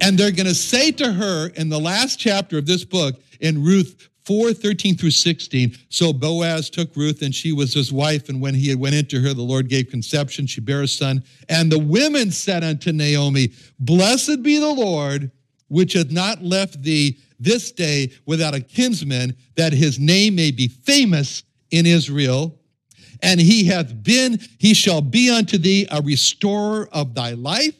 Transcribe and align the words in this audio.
And 0.00 0.16
they're 0.16 0.30
going 0.30 0.46
to 0.46 0.54
say 0.54 0.90
to 0.92 1.12
her 1.12 1.48
in 1.56 1.68
the 1.68 1.78
last 1.78 2.18
chapter 2.18 2.58
of 2.58 2.66
this 2.66 2.84
book, 2.84 3.20
in 3.40 3.62
Ruth 3.62 4.08
4 4.24 4.52
13 4.52 4.96
through 4.96 5.10
16. 5.10 5.76
So 5.88 6.12
Boaz 6.12 6.70
took 6.70 6.94
Ruth, 6.94 7.22
and 7.22 7.34
she 7.34 7.52
was 7.52 7.74
his 7.74 7.92
wife. 7.92 8.28
And 8.28 8.40
when 8.40 8.54
he 8.54 8.68
had 8.68 8.78
went 8.78 8.94
into 8.94 9.20
her, 9.20 9.34
the 9.34 9.42
Lord 9.42 9.68
gave 9.68 9.88
conception. 9.88 10.46
She 10.46 10.60
bare 10.60 10.82
a 10.82 10.88
son. 10.88 11.24
And 11.48 11.70
the 11.70 11.78
women 11.78 12.30
said 12.30 12.62
unto 12.62 12.92
Naomi, 12.92 13.52
Blessed 13.78 14.42
be 14.42 14.58
the 14.58 14.72
Lord, 14.72 15.30
which 15.68 15.94
hath 15.94 16.10
not 16.10 16.42
left 16.42 16.82
thee 16.82 17.18
this 17.38 17.72
day 17.72 18.12
without 18.26 18.54
a 18.54 18.60
kinsman, 18.60 19.34
that 19.56 19.72
his 19.72 19.98
name 19.98 20.34
may 20.34 20.50
be 20.50 20.68
famous 20.68 21.42
in 21.70 21.86
Israel. 21.86 22.56
And 23.22 23.40
he 23.40 23.64
hath 23.64 24.02
been, 24.02 24.38
he 24.58 24.74
shall 24.74 25.00
be 25.02 25.30
unto 25.30 25.58
thee 25.58 25.86
a 25.90 26.00
restorer 26.02 26.88
of 26.92 27.14
thy 27.14 27.32
life 27.32 27.74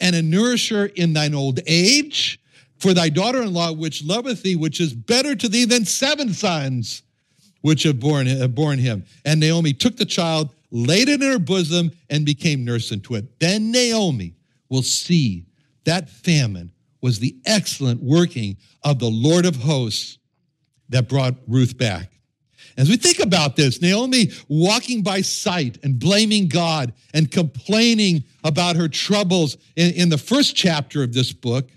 and 0.00 0.16
a 0.16 0.22
nourisher 0.22 0.86
in 0.86 1.12
thine 1.12 1.34
old 1.34 1.60
age. 1.66 2.40
For 2.78 2.92
thy 2.92 3.08
daughter 3.08 3.42
in 3.42 3.54
law, 3.54 3.72
which 3.72 4.04
loveth 4.04 4.42
thee, 4.42 4.56
which 4.56 4.80
is 4.80 4.92
better 4.92 5.34
to 5.34 5.48
thee 5.48 5.64
than 5.64 5.86
seven 5.86 6.32
sons, 6.34 7.02
which 7.62 7.84
have 7.84 7.98
borne, 7.98 8.26
have 8.26 8.54
borne 8.54 8.78
him. 8.78 9.04
And 9.24 9.40
Naomi 9.40 9.72
took 9.72 9.96
the 9.96 10.04
child, 10.04 10.50
laid 10.70 11.08
it 11.08 11.22
in 11.22 11.30
her 11.30 11.38
bosom, 11.38 11.90
and 12.10 12.26
became 12.26 12.64
nurse 12.64 12.92
unto 12.92 13.14
it. 13.14 13.40
Then 13.40 13.70
Naomi 13.70 14.34
will 14.68 14.82
see 14.82 15.46
that 15.84 16.10
famine 16.10 16.70
was 17.00 17.18
the 17.18 17.36
excellent 17.46 18.02
working 18.02 18.56
of 18.82 18.98
the 18.98 19.10
Lord 19.10 19.46
of 19.46 19.56
hosts 19.56 20.18
that 20.88 21.08
brought 21.08 21.34
Ruth 21.48 21.78
back. 21.78 22.10
As 22.76 22.90
we 22.90 22.96
think 22.96 23.20
about 23.20 23.56
this, 23.56 23.80
Naomi 23.80 24.30
walking 24.48 25.02
by 25.02 25.22
sight 25.22 25.78
and 25.82 25.98
blaming 25.98 26.46
God 26.48 26.92
and 27.14 27.30
complaining 27.30 28.24
about 28.44 28.76
her 28.76 28.88
troubles 28.88 29.56
in, 29.76 29.94
in, 29.94 30.08
the 30.10 30.18
first 30.18 30.54
chapter 30.54 31.02
of 31.02 31.14
this 31.14 31.32
book, 31.32 31.70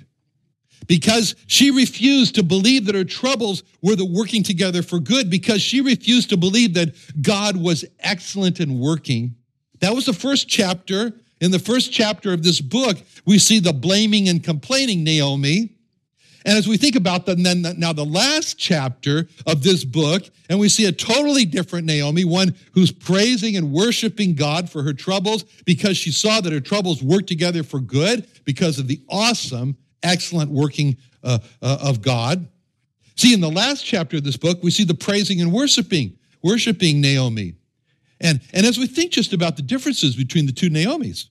because 0.87 1.35
she 1.47 1.71
refused 1.71 2.35
to 2.35 2.43
believe 2.43 2.85
that 2.85 2.95
her 2.95 3.05
troubles 3.05 3.63
were 3.81 3.95
the 3.95 4.05
working 4.05 4.43
together 4.43 4.81
for 4.81 4.99
good, 4.99 5.29
because 5.29 5.61
she 5.61 5.79
refused 5.79 6.29
to 6.29 6.37
believe 6.37 6.73
that 6.73 6.93
God 7.21 7.55
was 7.55 7.85
excellent 7.99 8.59
in 8.59 8.79
working. 8.79 9.35
That 9.79 9.95
was 9.95 10.05
the 10.05 10.13
first 10.13 10.49
chapter. 10.49 11.13
In 11.39 11.51
the 11.51 11.59
first 11.59 11.93
chapter 11.93 12.33
of 12.33 12.43
this 12.43 12.59
book, 12.59 12.97
we 13.25 13.39
see 13.39 13.59
the 13.59 13.71
blaming 13.71 14.27
and 14.27 14.43
complaining 14.43 15.05
Naomi. 15.05 15.78
And 16.45 16.57
as 16.57 16.67
we 16.67 16.77
think 16.77 16.95
about 16.95 17.25
the, 17.25 17.35
then 17.35 17.65
now 17.77 17.91
the 17.93 18.05
last 18.05 18.57
chapter 18.57 19.27
of 19.45 19.61
this 19.61 19.83
book, 19.83 20.23
and 20.49 20.59
we 20.59 20.69
see 20.69 20.85
a 20.85 20.91
totally 20.91 21.45
different 21.45 21.85
Naomi, 21.85 22.23
one 22.23 22.55
who's 22.73 22.91
praising 22.91 23.57
and 23.57 23.71
worshiping 23.71 24.35
God 24.35 24.69
for 24.69 24.83
her 24.83 24.93
troubles 24.93 25.43
because 25.65 25.97
she 25.97 26.11
saw 26.11 26.39
that 26.41 26.53
her 26.53 26.61
troubles 26.61 27.03
worked 27.03 27.27
together 27.27 27.63
for 27.63 27.79
good 27.79 28.27
because 28.45 28.79
of 28.79 28.87
the 28.87 29.01
awesome, 29.09 29.77
excellent 30.01 30.49
working 30.49 30.97
uh, 31.23 31.39
uh, 31.61 31.77
of 31.81 32.01
God. 32.01 32.47
See, 33.15 33.33
in 33.33 33.41
the 33.41 33.51
last 33.51 33.83
chapter 33.85 34.17
of 34.17 34.23
this 34.23 34.37
book, 34.37 34.59
we 34.63 34.71
see 34.71 34.85
the 34.85 34.93
praising 34.93 35.41
and 35.41 35.51
worshiping, 35.51 36.17
worshiping 36.41 37.01
Naomi. 37.01 37.55
And, 38.21 38.39
and 38.53 38.65
as 38.65 38.77
we 38.77 38.87
think 38.87 39.11
just 39.11 39.33
about 39.33 39.57
the 39.57 39.61
differences 39.61 40.15
between 40.15 40.45
the 40.45 40.51
two 40.51 40.69
Naomis, 40.69 41.27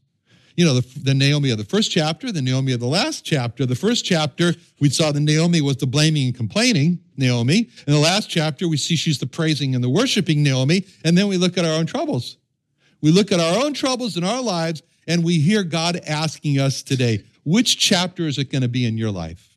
you 0.59 0.65
know, 0.65 0.75
the, 0.75 1.01
the, 1.05 1.15
Naomi 1.15 1.51
of 1.51 1.59
the 1.59 1.65
first 1.65 1.93
chapter, 1.93 2.33
the 2.33 2.43
Naomi 2.43 2.73
of 2.73 2.81
the 2.81 2.87
last 2.89 3.25
chapter. 3.25 3.65
The 3.65 3.77
first 3.77 4.05
chapter, 4.05 4.55
we 4.81 4.91
saw 4.91 5.13
the 5.13 5.21
Naomi 5.21 5.61
was 5.61 5.77
the 5.77 5.87
blaming 5.87 6.27
and 6.27 6.37
complaining 6.37 6.99
Naomi. 7.17 7.71
In 7.87 7.93
the 7.93 8.01
last 8.01 8.29
chapter, 8.29 8.67
we 8.67 8.77
see 8.77 8.97
she's 8.97 9.21
the 9.21 9.27
praising 9.29 9.77
and 9.77 9.85
the 9.85 9.89
worshiping 9.89 10.43
Naomi. 10.43 10.85
And 11.05 11.17
then 11.17 11.29
we 11.29 11.37
look 11.37 11.59
at 11.59 11.65
our 11.65 11.75
own 11.79 11.87
troubles. 11.87 12.39
We 13.01 13.13
look 13.13 13.31
at 13.31 13.39
our 13.39 13.65
own 13.65 13.73
troubles 13.73 14.17
in 14.17 14.25
our 14.25 14.43
lives 14.43 14.83
and 15.07 15.23
we 15.23 15.39
hear 15.39 15.63
God 15.63 16.01
asking 16.05 16.59
us 16.59 16.83
today, 16.83 17.23
which 17.45 17.79
chapter 17.79 18.27
is 18.27 18.37
it 18.37 18.51
going 18.51 18.63
to 18.63 18.69
be 18.69 18.85
in 18.85 18.99
your 18.99 19.13
life? 19.13 19.57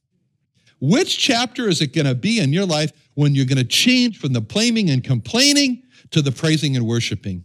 Which 0.79 1.17
chapter 1.17 1.67
is 1.67 1.81
it 1.81 1.95
going 1.95 2.05
to 2.05 2.13
be 2.13 2.39
in 2.39 2.53
your 2.53 2.67
life 2.67 2.91
when 3.15 3.33
you're 3.33 3.45
going 3.47 3.57
to 3.57 3.63
change 3.63 4.19
from 4.19 4.33
the 4.33 4.41
blaming 4.41 4.91
and 4.91 5.03
complaining 5.03 5.81
to 6.11 6.21
the 6.21 6.31
praising 6.31 6.75
and 6.75 6.85
worshiping? 6.85 7.43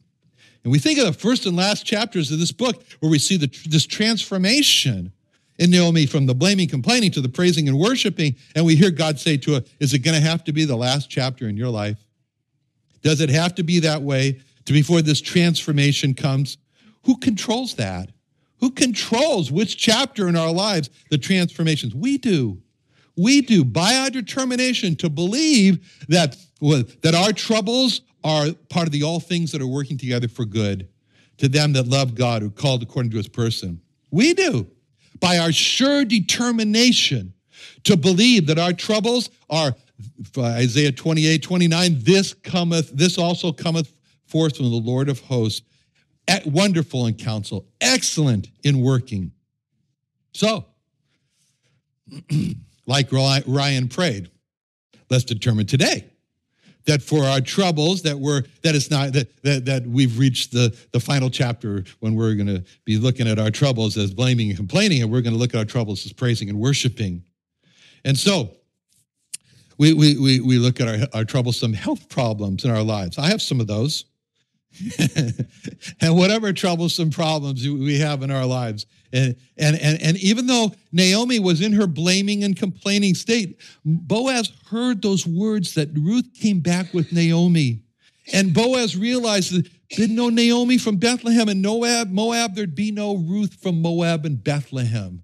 And 0.67 0.73
we 0.73 0.81
think 0.81 0.99
of 0.99 1.07
the 1.07 1.13
first 1.13 1.47
and 1.47 1.57
last 1.57 1.87
chapters 1.87 2.33
of 2.33 2.41
this 2.41 2.51
book 2.51 2.83
where 2.99 3.09
we 3.09 3.21
see 3.21 3.37
the, 3.37 3.47
this 3.71 3.87
transformation 3.87 5.13
in 5.61 5.71
Naomi 5.71 6.07
from 6.07 6.27
the 6.27 6.35
blaming, 6.35 6.69
complaining 6.69 7.13
to 7.13 7.21
the 7.21 7.29
praising 7.29 7.69
and 7.69 7.79
worshiping. 7.79 8.35
And 8.57 8.67
we 8.67 8.75
hear 8.75 8.91
God 8.91 9.21
say 9.21 9.37
to 9.37 9.55
her, 9.55 9.65
Is 9.79 9.95
it 9.95 10.01
going 10.01 10.21
to 10.21 10.29
have 10.29 10.43
to 10.43 10.53
be 10.53 10.65
the 10.65 10.75
last 10.75 11.09
chapter 11.09 11.49
in 11.49 11.57
your 11.57 11.69
life? 11.69 12.05
Does 13.01 13.21
it 13.21 13.29
have 13.29 13.55
to 13.55 13.63
be 13.63 13.79
that 13.79 14.03
way 14.03 14.41
to 14.65 14.73
before 14.73 15.03
this 15.03 15.21
transformation 15.21 16.15
comes? 16.15 16.59
Who 17.05 17.17
controls 17.19 17.77
that? 17.77 18.11
Who 18.59 18.73
controls 18.73 19.53
which 19.53 19.77
chapter 19.77 20.27
in 20.27 20.35
our 20.35 20.53
lives 20.53 20.91
the 21.13 21.19
transformations? 21.19 21.95
We 21.95 22.19
do. 22.19 22.61
We 23.17 23.41
do 23.41 23.65
by 23.65 23.95
our 23.99 24.11
determination 24.11 24.97
to 24.97 25.11
believe 25.11 26.05
that, 26.09 26.37
that 27.03 27.15
our 27.15 27.33
troubles 27.33 28.01
are 28.27 28.53
part 28.69 28.89
of 28.89 28.93
the 28.93 29.05
all 29.05 29.21
things 29.21 29.53
that 29.53 29.63
are 29.63 29.69
working 29.69 29.97
together 29.97 30.27
for 30.27 30.45
good 30.45 30.89
to 31.39 31.49
them 31.49 31.73
that 31.75 31.87
love 31.87 32.17
God 32.17 32.43
who 32.43 32.51
called 32.51 32.83
according 32.83 33.13
to 33.13 33.19
his 33.19 33.29
person. 33.29 33.81
We 34.11 34.35
do 34.35 34.67
by 35.21 35.39
our 35.39 35.53
sure 35.53 36.05
determination 36.05 37.35
to 37.85 37.97
believe 37.97 38.49
that 38.49 38.59
our 38.59 38.73
troubles 38.73 39.31
are 39.49 39.77
uh, 40.37 40.43
Isaiah 40.43 40.91
28, 40.91 41.41
29, 41.41 41.99
this 42.01 42.35
cometh, 42.35 42.91
this 42.91 43.17
also 43.17 43.53
cometh 43.53 43.97
forth 44.27 44.57
from 44.57 44.71
the 44.71 44.77
Lord 44.77 45.09
of 45.09 45.21
hosts. 45.21 45.63
Wonderful 46.45 47.07
in 47.07 47.15
counsel, 47.15 47.69
excellent 47.81 48.49
in 48.65 48.81
working. 48.81 49.31
So, 50.33 50.65
like 52.87 53.13
Ryan 53.13 53.87
prayed, 53.87 54.31
let's 55.09 55.23
determine 55.23 55.67
today 55.67 56.11
that 56.87 57.03
for 57.03 57.25
our 57.25 57.41
troubles 57.41 58.03
that 58.03 58.19
we're 58.19 58.43
that 58.63 58.75
it's 58.75 58.91
not 58.91 59.13
that 59.13 59.43
that, 59.43 59.65
that 59.65 59.87
we've 59.87 60.19
reached 60.19 60.53
the 60.53 60.77
the 60.93 61.01
final 61.01 61.31
chapter 61.31 61.85
when 62.01 62.15
we're 62.15 62.35
going 62.35 62.47
to 62.47 62.65
be 62.85 62.97
looking 62.99 63.29
at 63.29 63.39
our 63.39 63.51
troubles 63.51 63.97
as 63.97 64.13
blaming 64.15 64.49
and 64.49 64.57
complaining 64.57 65.03
and 65.03 65.11
we're 65.11 65.23
going 65.23 65.35
to 65.35 65.39
look 65.39 65.55
at 65.55 65.59
our 65.59 65.65
troubles 65.65 66.07
as 66.07 66.13
praising 66.13 66.49
and 66.49 66.59
worshiping 66.59 67.23
and 68.05 68.17
so 68.17 68.51
We, 69.79 69.93
we, 69.93 70.19
we, 70.19 70.41
we 70.41 70.59
look 70.59 70.81
at 70.81 70.89
our, 70.89 71.19
our 71.19 71.25
troublesome 71.25 71.73
health 71.75 72.09
problems 72.09 72.65
in 72.65 72.71
our 72.71 72.83
lives. 72.83 73.19
I 73.19 73.29
have 73.29 73.43
some 73.43 73.61
of 73.61 73.67
those. 73.67 74.05
and 76.01 76.17
whatever 76.17 76.53
troublesome 76.53 77.11
problems 77.11 77.67
we 77.67 77.99
have 77.99 78.23
in 78.23 78.31
our 78.31 78.47
lives. 78.47 78.87
And, 79.13 79.37
and, 79.57 79.77
and, 79.77 80.03
and 80.03 80.17
even 80.19 80.47
though 80.47 80.73
Naomi 80.93 81.39
was 81.39 81.61
in 81.61 81.73
her 81.73 81.87
blaming 81.87 82.45
and 82.45 82.57
complaining 82.57 83.15
state, 83.15 83.61
Boaz 83.85 84.53
heard 84.69 85.03
those 85.03 85.27
words 85.27 85.75
that 85.75 85.89
Ruth 85.95 86.29
came 86.35 86.61
back 86.61 86.93
with 86.93 87.13
Naomi. 87.13 87.83
And 88.33 88.53
Boaz 88.53 88.97
realized 88.97 89.53
that 89.53 89.69
didn't 89.91 90.17
know 90.17 90.29
Naomi 90.29 90.79
from 90.79 90.97
Bethlehem 90.97 91.49
and 91.49 91.63
Moab, 91.63 92.11
Moab, 92.11 92.55
there'd 92.55 92.75
be 92.75 92.91
no 92.91 93.17
Ruth 93.17 93.55
from 93.55 93.81
Moab 93.81 94.27
and 94.27 94.43
Bethlehem. 94.43 95.23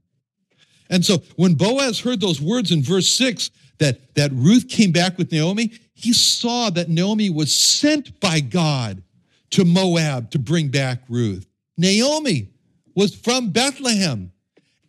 And 0.89 1.05
so 1.05 1.23
when 1.37 1.55
Boaz 1.55 1.99
heard 2.01 2.21
those 2.21 2.41
words 2.41 2.71
in 2.71 2.83
verse 2.83 3.09
6 3.09 3.51
that, 3.79 4.15
that 4.15 4.31
Ruth 4.33 4.69
came 4.69 4.93
back 4.93 5.19
with 5.19 5.33
Naomi, 5.33 5.73
he 5.95 6.13
saw 6.13 6.71
that 6.71 6.89
Naomi 6.89 7.31
was 7.31 7.55
sent 7.55 8.21
by 8.21 8.41
God 8.41 9.03
to 9.51 9.65
Moab 9.65 10.31
to 10.31 10.39
bring 10.39 10.69
back 10.69 11.03
Ruth. 11.09 11.47
Naomi 11.77 12.49
was 12.95 13.15
from 13.15 13.51
Bethlehem 13.51 14.33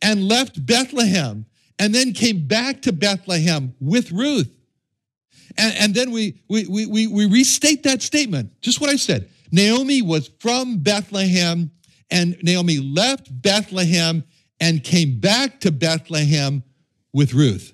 and 0.01 0.27
left 0.27 0.65
Bethlehem 0.65 1.45
and 1.79 1.93
then 1.93 2.13
came 2.13 2.47
back 2.47 2.81
to 2.83 2.93
Bethlehem 2.93 3.73
with 3.79 4.11
Ruth. 4.11 4.51
And, 5.57 5.75
and 5.77 5.95
then 5.95 6.11
we, 6.11 6.41
we, 6.49 6.65
we, 6.67 7.07
we 7.07 7.25
restate 7.25 7.83
that 7.83 8.01
statement, 8.01 8.51
just 8.61 8.81
what 8.81 8.89
I 8.89 8.95
said. 8.95 9.29
Naomi 9.51 10.01
was 10.01 10.31
from 10.39 10.79
Bethlehem, 10.79 11.71
and 12.09 12.35
Naomi 12.41 12.79
left 12.79 13.29
Bethlehem 13.41 14.23
and 14.59 14.83
came 14.83 15.19
back 15.19 15.59
to 15.61 15.71
Bethlehem 15.71 16.63
with 17.13 17.33
Ruth. 17.33 17.73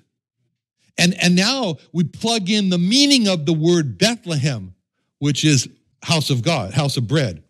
And, 0.98 1.14
and 1.22 1.34
now 1.34 1.76
we 1.92 2.04
plug 2.04 2.50
in 2.50 2.68
the 2.68 2.78
meaning 2.78 3.28
of 3.28 3.46
the 3.46 3.54
word 3.54 3.96
Bethlehem, 3.96 4.74
which 5.18 5.44
is 5.44 5.68
house 6.02 6.28
of 6.28 6.42
God, 6.42 6.74
house 6.74 6.96
of 6.96 7.06
bread. 7.06 7.42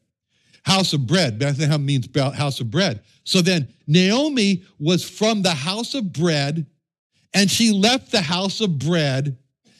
House 0.65 0.93
of 0.93 1.07
bread. 1.07 1.39
Bethlehem 1.39 1.85
means 1.85 2.09
house 2.15 2.61
of 2.61 2.71
bread. 2.71 3.03
So 3.25 3.41
then 3.41 3.69
Naomi 3.87 4.63
was 4.79 5.09
from 5.09 5.43
the 5.43 5.55
house 5.55 5.95
of 5.95 6.13
bread, 6.13 6.67
and 7.33 7.51
she 7.51 7.73
left 7.73 8.13
the 8.13 8.21
house 8.21 8.61
of 8.61 8.79
bread 8.79 9.39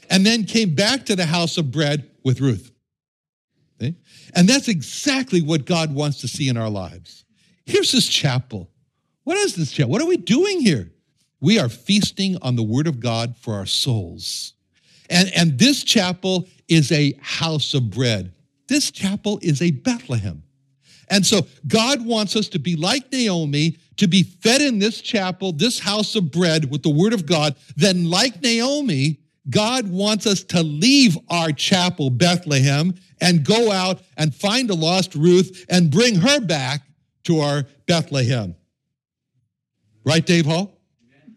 and 0.09 0.27
then 0.27 0.45
came 0.45 0.75
back 0.75 1.07
to 1.07 1.17
the 1.17 1.27
house 1.27 1.59
of 1.59 1.71
bread 1.71 2.11
with 2.25 2.41
Ruth. 2.41 2.73
See? 3.81 3.95
And 4.35 4.49
that's 4.49 4.69
exactly 4.69 5.43
what 5.43 5.65
God 5.65 5.95
wants 5.95 6.21
to 6.21 6.29
see 6.29 6.49
in 6.49 6.57
our 6.57 6.71
lives. 6.71 7.25
Here's 7.67 7.93
this 7.93 8.09
chapel. 8.09 8.71
What 9.25 9.37
is 9.39 9.55
this 9.55 9.71
chapel? 9.71 9.93
What 9.93 10.03
are 10.03 10.07
we 10.07 10.17
doing 10.17 10.61
here? 10.61 10.91
We 11.41 11.59
are 11.59 11.69
feasting 11.69 12.37
on 12.43 12.57
the 12.57 12.63
word 12.63 12.87
of 12.87 13.01
God 13.01 13.37
for 13.37 13.55
our 13.55 13.67
souls. 13.67 14.55
And, 15.09 15.31
and 15.35 15.59
this 15.59 15.83
chapel 15.83 16.47
is 16.69 16.93
a 16.93 17.15
house 17.21 17.75
of 17.75 17.91
bread. 17.91 18.33
This 18.69 18.91
chapel 18.91 19.39
is 19.43 19.63
a 19.63 19.71
Bethlehem. 19.71 20.43
And 21.11 21.27
so 21.27 21.47
God 21.67 22.07
wants 22.07 22.37
us 22.37 22.49
to 22.51 22.59
be 22.59 22.77
like 22.77 23.11
Naomi, 23.13 23.77
to 23.97 24.07
be 24.07 24.23
fed 24.23 24.63
in 24.63 24.79
this 24.79 25.01
chapel, 25.01 25.53
this 25.53 25.79
house 25.79 26.15
of 26.15 26.31
bread 26.31 26.71
with 26.71 26.83
the 26.83 26.91
word 26.91 27.13
of 27.13 27.27
God. 27.27 27.57
Then, 27.77 28.09
like 28.09 28.41
Naomi, 28.41 29.19
God 29.51 29.91
wants 29.91 30.27
us 30.27 30.45
to 30.45 30.63
leave 30.63 31.19
our 31.29 31.51
chapel, 31.51 32.11
Bethlehem, 32.11 32.95
and 33.21 33.45
go 33.45 33.73
out 33.73 34.03
and 34.17 34.35
find 34.35 34.71
a 34.71 34.75
lost 34.75 35.15
Ruth 35.17 35.67
and 35.69 35.91
bring 35.91 36.15
her 36.15 36.41
back 36.41 36.83
to 37.25 37.41
our 37.41 37.65
Bethlehem. 37.87 38.55
Right, 40.05 40.25
Dave 40.25 40.47
Hall? 40.47 40.79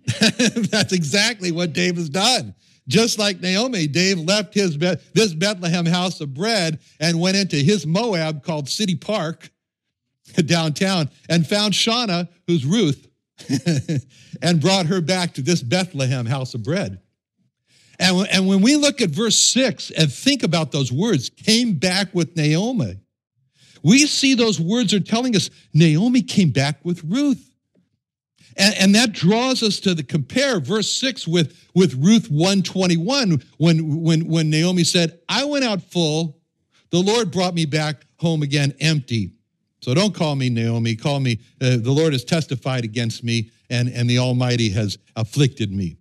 That's 0.19 0.93
exactly 0.93 1.51
what 1.51 1.73
Dave 1.73 1.95
has 1.95 2.09
done. 2.09 2.53
Just 2.87 3.17
like 3.17 3.39
Naomi, 3.39 3.87
Dave 3.87 4.19
left 4.19 4.53
his 4.53 4.77
this 4.77 5.33
Bethlehem 5.33 5.85
house 5.85 6.19
of 6.21 6.33
bread 6.33 6.79
and 6.99 7.19
went 7.19 7.37
into 7.37 7.55
his 7.55 7.87
Moab 7.87 8.43
called 8.43 8.69
City 8.69 8.95
Park 8.95 9.49
downtown 10.41 11.09
and 11.29 11.45
found 11.45 11.73
Shauna, 11.73 12.27
who's 12.47 12.65
Ruth, 12.65 13.07
and 14.41 14.61
brought 14.61 14.87
her 14.87 15.01
back 15.01 15.33
to 15.35 15.41
this 15.41 15.61
Bethlehem 15.61 16.25
house 16.25 16.53
of 16.53 16.63
bread. 16.63 16.99
And, 17.99 18.27
and 18.31 18.47
when 18.47 18.61
we 18.61 18.75
look 18.75 19.01
at 19.01 19.09
verse 19.09 19.37
six 19.37 19.91
and 19.91 20.11
think 20.11 20.43
about 20.43 20.71
those 20.71 20.91
words, 20.91 21.29
came 21.29 21.73
back 21.73 22.13
with 22.13 22.35
Naomi, 22.35 22.99
we 23.83 24.07
see 24.07 24.33
those 24.33 24.59
words 24.59 24.93
are 24.93 24.99
telling 24.99 25.35
us 25.35 25.49
Naomi 25.73 26.21
came 26.21 26.49
back 26.49 26.83
with 26.83 27.03
Ruth. 27.03 27.49
And, 28.55 28.75
and, 28.75 28.95
that 28.95 29.13
draws 29.13 29.63
us 29.63 29.79
to 29.79 29.95
the 29.95 30.03
compare 30.03 30.59
verse 30.59 30.91
6 30.93 31.27
with, 31.27 31.57
with 31.73 31.95
Ruth 31.95 32.29
121 32.29 33.41
when, 33.57 34.03
when, 34.03 34.27
when 34.27 34.49
Naomi 34.51 34.83
said, 34.83 35.19
I 35.27 35.45
went 35.45 35.65
out 35.65 35.81
full, 35.81 36.37
the 36.91 36.99
Lord 36.99 37.31
brought 37.31 37.55
me 37.55 37.65
back 37.65 38.05
home 38.17 38.43
again 38.43 38.75
empty. 38.79 39.31
So 39.83 39.93
don't 39.93 40.15
call 40.15 40.37
me 40.37 40.49
Naomi, 40.49 40.95
call 40.95 41.19
me, 41.19 41.41
uh, 41.59 41.75
the 41.75 41.91
Lord 41.91 42.13
has 42.13 42.23
testified 42.23 42.85
against 42.85 43.21
me 43.21 43.51
and, 43.69 43.89
and 43.89 44.09
the 44.09 44.17
Almighty 44.17 44.69
has 44.69 44.97
afflicted 45.17 45.73
me. 45.73 45.97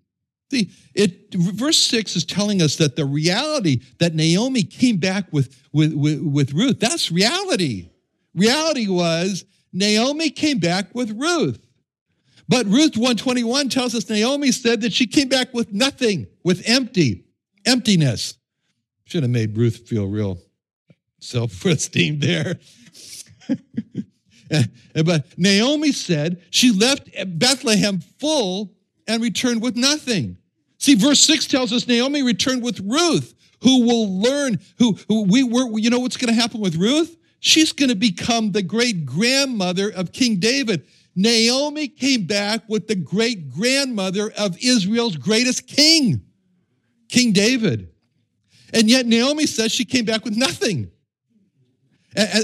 See, 0.53 0.71
it, 0.95 1.35
verse 1.35 1.79
6 1.79 2.15
is 2.15 2.25
telling 2.25 2.63
us 2.63 2.77
that 2.77 2.95
the 2.95 3.05
reality 3.05 3.81
that 3.99 4.15
Naomi 4.15 4.63
came 4.63 4.99
back 4.99 5.33
with, 5.33 5.61
with, 5.73 5.95
with, 5.95 6.23
with 6.23 6.53
Ruth, 6.53 6.79
that's 6.79 7.11
reality. 7.11 7.89
Reality 8.37 8.87
was 8.87 9.45
Naomi 9.73 10.31
came 10.31 10.61
back 10.61 10.95
with 10.95 11.11
Ruth. 11.19 11.67
But 12.47 12.67
Ruth 12.67 12.97
121 12.97 13.69
tells 13.69 13.97
us 13.97 14.09
Naomi 14.09 14.53
said 14.53 14.83
that 14.83 14.93
she 14.93 15.09
came 15.09 15.29
back 15.29 15.53
with 15.53 15.73
nothing, 15.73 16.29
with 16.45 16.63
empty, 16.67 17.25
emptiness. 17.67 18.35
Should 19.07 19.25
have 19.25 19.33
made 19.33 19.59
Ruth 19.59 19.89
feel 19.89 20.07
real 20.07 20.39
self-esteem 21.19 22.21
there. 22.21 22.61
Eh, 24.51 25.03
but 25.03 25.27
Naomi 25.39 25.93
said 25.93 26.43
she 26.51 26.73
left 26.73 27.09
Bethlehem 27.39 28.01
full 28.19 28.75
and 29.07 29.23
returned 29.23 29.63
with 29.63 29.77
nothing. 29.77 30.37
See, 30.79 30.95
verse 30.95 31.21
6 31.21 31.47
tells 31.47 31.73
us 31.73 31.87
Naomi 31.87 32.23
returned 32.23 32.63
with 32.63 32.81
Ruth, 32.81 33.35
who 33.63 33.87
will 33.87 34.21
learn, 34.21 34.59
who, 34.79 34.99
who 35.09 35.23
we 35.23 35.43
were, 35.43 35.79
you 35.79 35.89
know 35.89 36.01
what's 36.01 36.19
going 36.19 36.35
to 36.35 36.39
happen 36.39 36.61
with 36.61 36.77
Ruth? 36.77 37.17
She's 37.41 37.73
going 37.73 37.89
to 37.89 37.97
become 37.97 38.53
the 38.53 38.63
great 38.63 39.07
grandmother 39.07 39.91
of 39.91 40.13
King 40.13 40.37
David. 40.37 40.85
Naomi 41.15 41.89
came 41.89 42.27
back 42.27 42.69
with 42.69 42.89
the 42.89 42.95
great 42.95 43.51
grandmother 43.51 44.33
of 44.39 44.57
Israel's 44.63 45.17
greatest 45.17 45.67
king, 45.67 46.23
King 47.09 47.33
David. 47.33 47.89
And 48.73 48.89
yet 48.89 49.07
Naomi 49.07 49.47
says 49.47 49.73
she 49.73 49.85
came 49.85 50.05
back 50.05 50.25
with 50.25 50.37
nothing. 50.37 50.91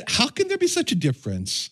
How 0.06 0.28
can 0.28 0.48
there 0.48 0.58
be 0.58 0.66
such 0.66 0.92
a 0.92 0.96
difference? 0.96 1.70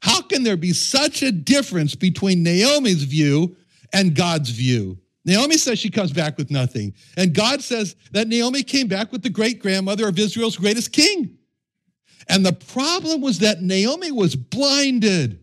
How 0.00 0.22
can 0.22 0.42
there 0.42 0.56
be 0.56 0.72
such 0.72 1.22
a 1.22 1.32
difference 1.32 1.94
between 1.94 2.42
Naomi's 2.42 3.04
view 3.04 3.56
and 3.92 4.14
God's 4.14 4.50
view? 4.50 4.98
Naomi 5.24 5.56
says 5.56 5.78
she 5.78 5.90
comes 5.90 6.12
back 6.12 6.36
with 6.36 6.50
nothing. 6.50 6.92
And 7.16 7.34
God 7.34 7.62
says 7.62 7.96
that 8.12 8.28
Naomi 8.28 8.62
came 8.62 8.88
back 8.88 9.10
with 9.12 9.22
the 9.22 9.30
great 9.30 9.60
grandmother 9.60 10.06
of 10.06 10.18
Israel's 10.18 10.58
greatest 10.58 10.92
king. 10.92 11.38
And 12.28 12.44
the 12.44 12.52
problem 12.52 13.20
was 13.20 13.38
that 13.38 13.62
Naomi 13.62 14.12
was 14.12 14.36
blinded. 14.36 15.40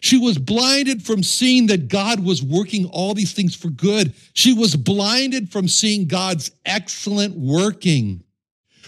She 0.00 0.18
was 0.18 0.38
blinded 0.38 1.02
from 1.02 1.22
seeing 1.22 1.66
that 1.66 1.88
God 1.88 2.20
was 2.20 2.42
working 2.42 2.86
all 2.86 3.14
these 3.14 3.32
things 3.32 3.56
for 3.56 3.70
good. 3.70 4.14
She 4.34 4.52
was 4.52 4.76
blinded 4.76 5.50
from 5.50 5.66
seeing 5.66 6.06
God's 6.06 6.50
excellent 6.64 7.36
working, 7.36 8.22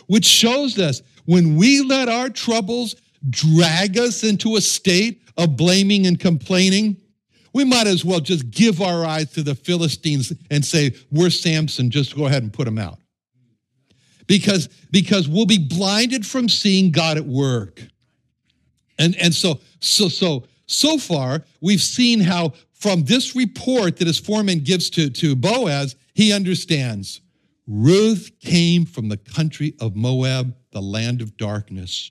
which 0.07 0.25
shows 0.25 0.79
us 0.79 1.03
when 1.29 1.57
we 1.57 1.83
let 1.83 2.09
our 2.09 2.31
troubles 2.31 2.97
drag 3.29 3.99
us 3.99 4.25
into 4.25 4.57
a 4.57 4.63
state 4.63 5.21
of 5.37 5.59
blaming 5.59 6.07
and 6.07 6.19
complaining, 6.19 6.97
we 7.53 7.65
might 7.65 7.87
as 7.87 8.03
well 8.03 8.19
just 8.19 8.51
give 8.51 8.81
our 8.81 9.05
eyes 9.05 9.31
to 9.33 9.43
the 9.43 9.55
Philistines 9.55 10.33
and 10.51 10.65
say, 10.65 10.95
We're 11.11 11.29
Samson, 11.29 11.91
just 11.91 12.17
go 12.17 12.25
ahead 12.25 12.45
and 12.45 12.51
put 12.51 12.65
them 12.65 12.79
out. 12.79 12.99
Because, 14.27 14.69
because 14.91 15.29
we'll 15.29 15.45
be 15.45 15.59
blinded 15.59 16.27
from 16.27 16.49
seeing 16.49 16.91
God 16.93 17.19
at 17.19 17.27
work. 17.27 17.83
And, 18.99 19.15
and 19.17 19.35
so, 19.35 19.61
so, 19.81 20.09
so 20.09 20.45
so 20.65 20.97
far, 20.97 21.45
we've 21.61 21.83
seen 21.83 22.21
how 22.21 22.55
from 22.73 23.05
this 23.05 23.37
report 23.37 23.99
that 23.99 24.07
his 24.07 24.19
foreman 24.19 24.61
gives 24.61 24.89
to, 24.91 25.11
to 25.11 25.37
Boaz, 25.37 25.95
he 26.15 26.33
understands 26.33 27.21
Ruth 27.69 28.33
came 28.41 28.87
from 28.87 29.11
the 29.11 29.19
country 29.19 29.75
of 29.79 29.95
Moab, 29.95 30.57
the 30.73 30.81
land 30.81 31.21
of 31.21 31.37
darkness, 31.37 32.11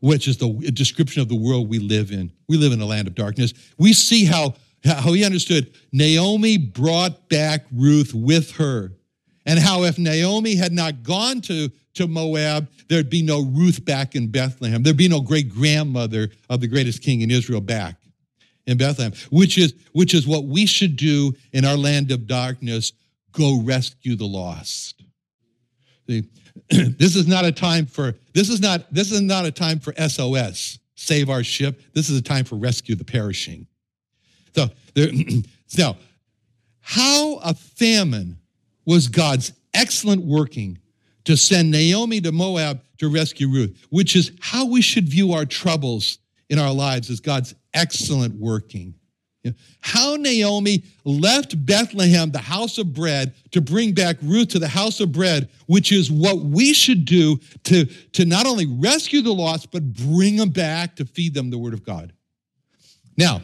which 0.00 0.26
is 0.26 0.38
the 0.38 0.48
description 0.72 1.20
of 1.20 1.28
the 1.28 1.36
world 1.36 1.68
we 1.68 1.78
live 1.78 2.10
in. 2.10 2.32
We 2.48 2.56
live 2.56 2.72
in 2.72 2.80
a 2.80 2.86
land 2.86 3.06
of 3.06 3.14
darkness. 3.14 3.52
We 3.78 3.92
see 3.92 4.24
how, 4.24 4.54
how 4.84 5.12
he 5.12 5.22
understood 5.22 5.72
Naomi 5.92 6.56
brought 6.56 7.28
back 7.28 7.66
Ruth 7.70 8.14
with 8.14 8.52
her, 8.52 8.92
and 9.44 9.58
how 9.58 9.84
if 9.84 9.98
Naomi 9.98 10.56
had 10.56 10.72
not 10.72 11.02
gone 11.02 11.42
to, 11.42 11.70
to 11.94 12.06
Moab, 12.06 12.68
there'd 12.88 13.10
be 13.10 13.22
no 13.22 13.42
Ruth 13.42 13.84
back 13.84 14.14
in 14.14 14.28
Bethlehem. 14.28 14.82
There'd 14.82 14.96
be 14.96 15.08
no 15.08 15.20
great 15.20 15.50
grandmother 15.50 16.30
of 16.48 16.60
the 16.60 16.68
greatest 16.68 17.02
king 17.02 17.20
in 17.20 17.30
Israel 17.30 17.60
back 17.60 17.96
in 18.66 18.78
Bethlehem, 18.78 19.12
which 19.30 19.58
is, 19.58 19.74
which 19.92 20.14
is 20.14 20.26
what 20.26 20.44
we 20.44 20.66
should 20.66 20.96
do 20.96 21.34
in 21.52 21.64
our 21.64 21.76
land 21.76 22.10
of 22.10 22.26
darkness. 22.26 22.92
Go 23.36 23.60
rescue 23.60 24.16
the 24.16 24.26
lost. 24.26 25.02
See, 26.08 26.28
this 26.70 27.16
is 27.16 27.26
not 27.26 27.44
a 27.44 27.52
time 27.52 27.86
for 27.86 28.14
this 28.32 28.48
is 28.48 28.60
not 28.60 28.92
this 28.92 29.12
is 29.12 29.20
not 29.20 29.44
a 29.44 29.50
time 29.50 29.78
for 29.78 29.92
SOS, 29.94 30.78
save 30.94 31.28
our 31.28 31.42
ship. 31.42 31.80
This 31.92 32.08
is 32.08 32.18
a 32.18 32.22
time 32.22 32.44
for 32.44 32.56
rescue 32.56 32.94
the 32.94 33.04
perishing. 33.04 33.66
So 34.54 34.68
there, 34.94 35.08
now, 35.78 35.96
how 36.80 37.36
a 37.36 37.54
famine 37.54 38.38
was 38.84 39.08
God's 39.08 39.52
excellent 39.74 40.24
working 40.24 40.78
to 41.24 41.36
send 41.36 41.70
Naomi 41.70 42.20
to 42.20 42.32
Moab 42.32 42.80
to 42.98 43.08
rescue 43.08 43.48
Ruth, 43.48 43.86
which 43.90 44.16
is 44.16 44.32
how 44.40 44.66
we 44.66 44.80
should 44.80 45.08
view 45.08 45.32
our 45.32 45.44
troubles 45.44 46.18
in 46.48 46.58
our 46.58 46.72
lives 46.72 47.10
as 47.10 47.20
God's 47.20 47.54
excellent 47.74 48.34
working. 48.36 48.94
How 49.80 50.16
Naomi 50.16 50.82
left 51.04 51.64
Bethlehem, 51.66 52.30
the 52.30 52.38
house 52.38 52.78
of 52.78 52.92
bread, 52.92 53.34
to 53.52 53.60
bring 53.60 53.92
back 53.92 54.16
Ruth 54.22 54.48
to 54.48 54.58
the 54.58 54.68
house 54.68 55.00
of 55.00 55.12
bread, 55.12 55.48
which 55.66 55.92
is 55.92 56.10
what 56.10 56.38
we 56.38 56.72
should 56.72 57.04
do 57.04 57.38
to, 57.64 57.84
to 57.84 58.24
not 58.24 58.46
only 58.46 58.66
rescue 58.66 59.22
the 59.22 59.32
lost, 59.32 59.70
but 59.70 59.92
bring 59.92 60.36
them 60.36 60.50
back 60.50 60.96
to 60.96 61.04
feed 61.04 61.34
them 61.34 61.50
the 61.50 61.58
word 61.58 61.74
of 61.74 61.84
God. 61.84 62.12
Now, 63.16 63.42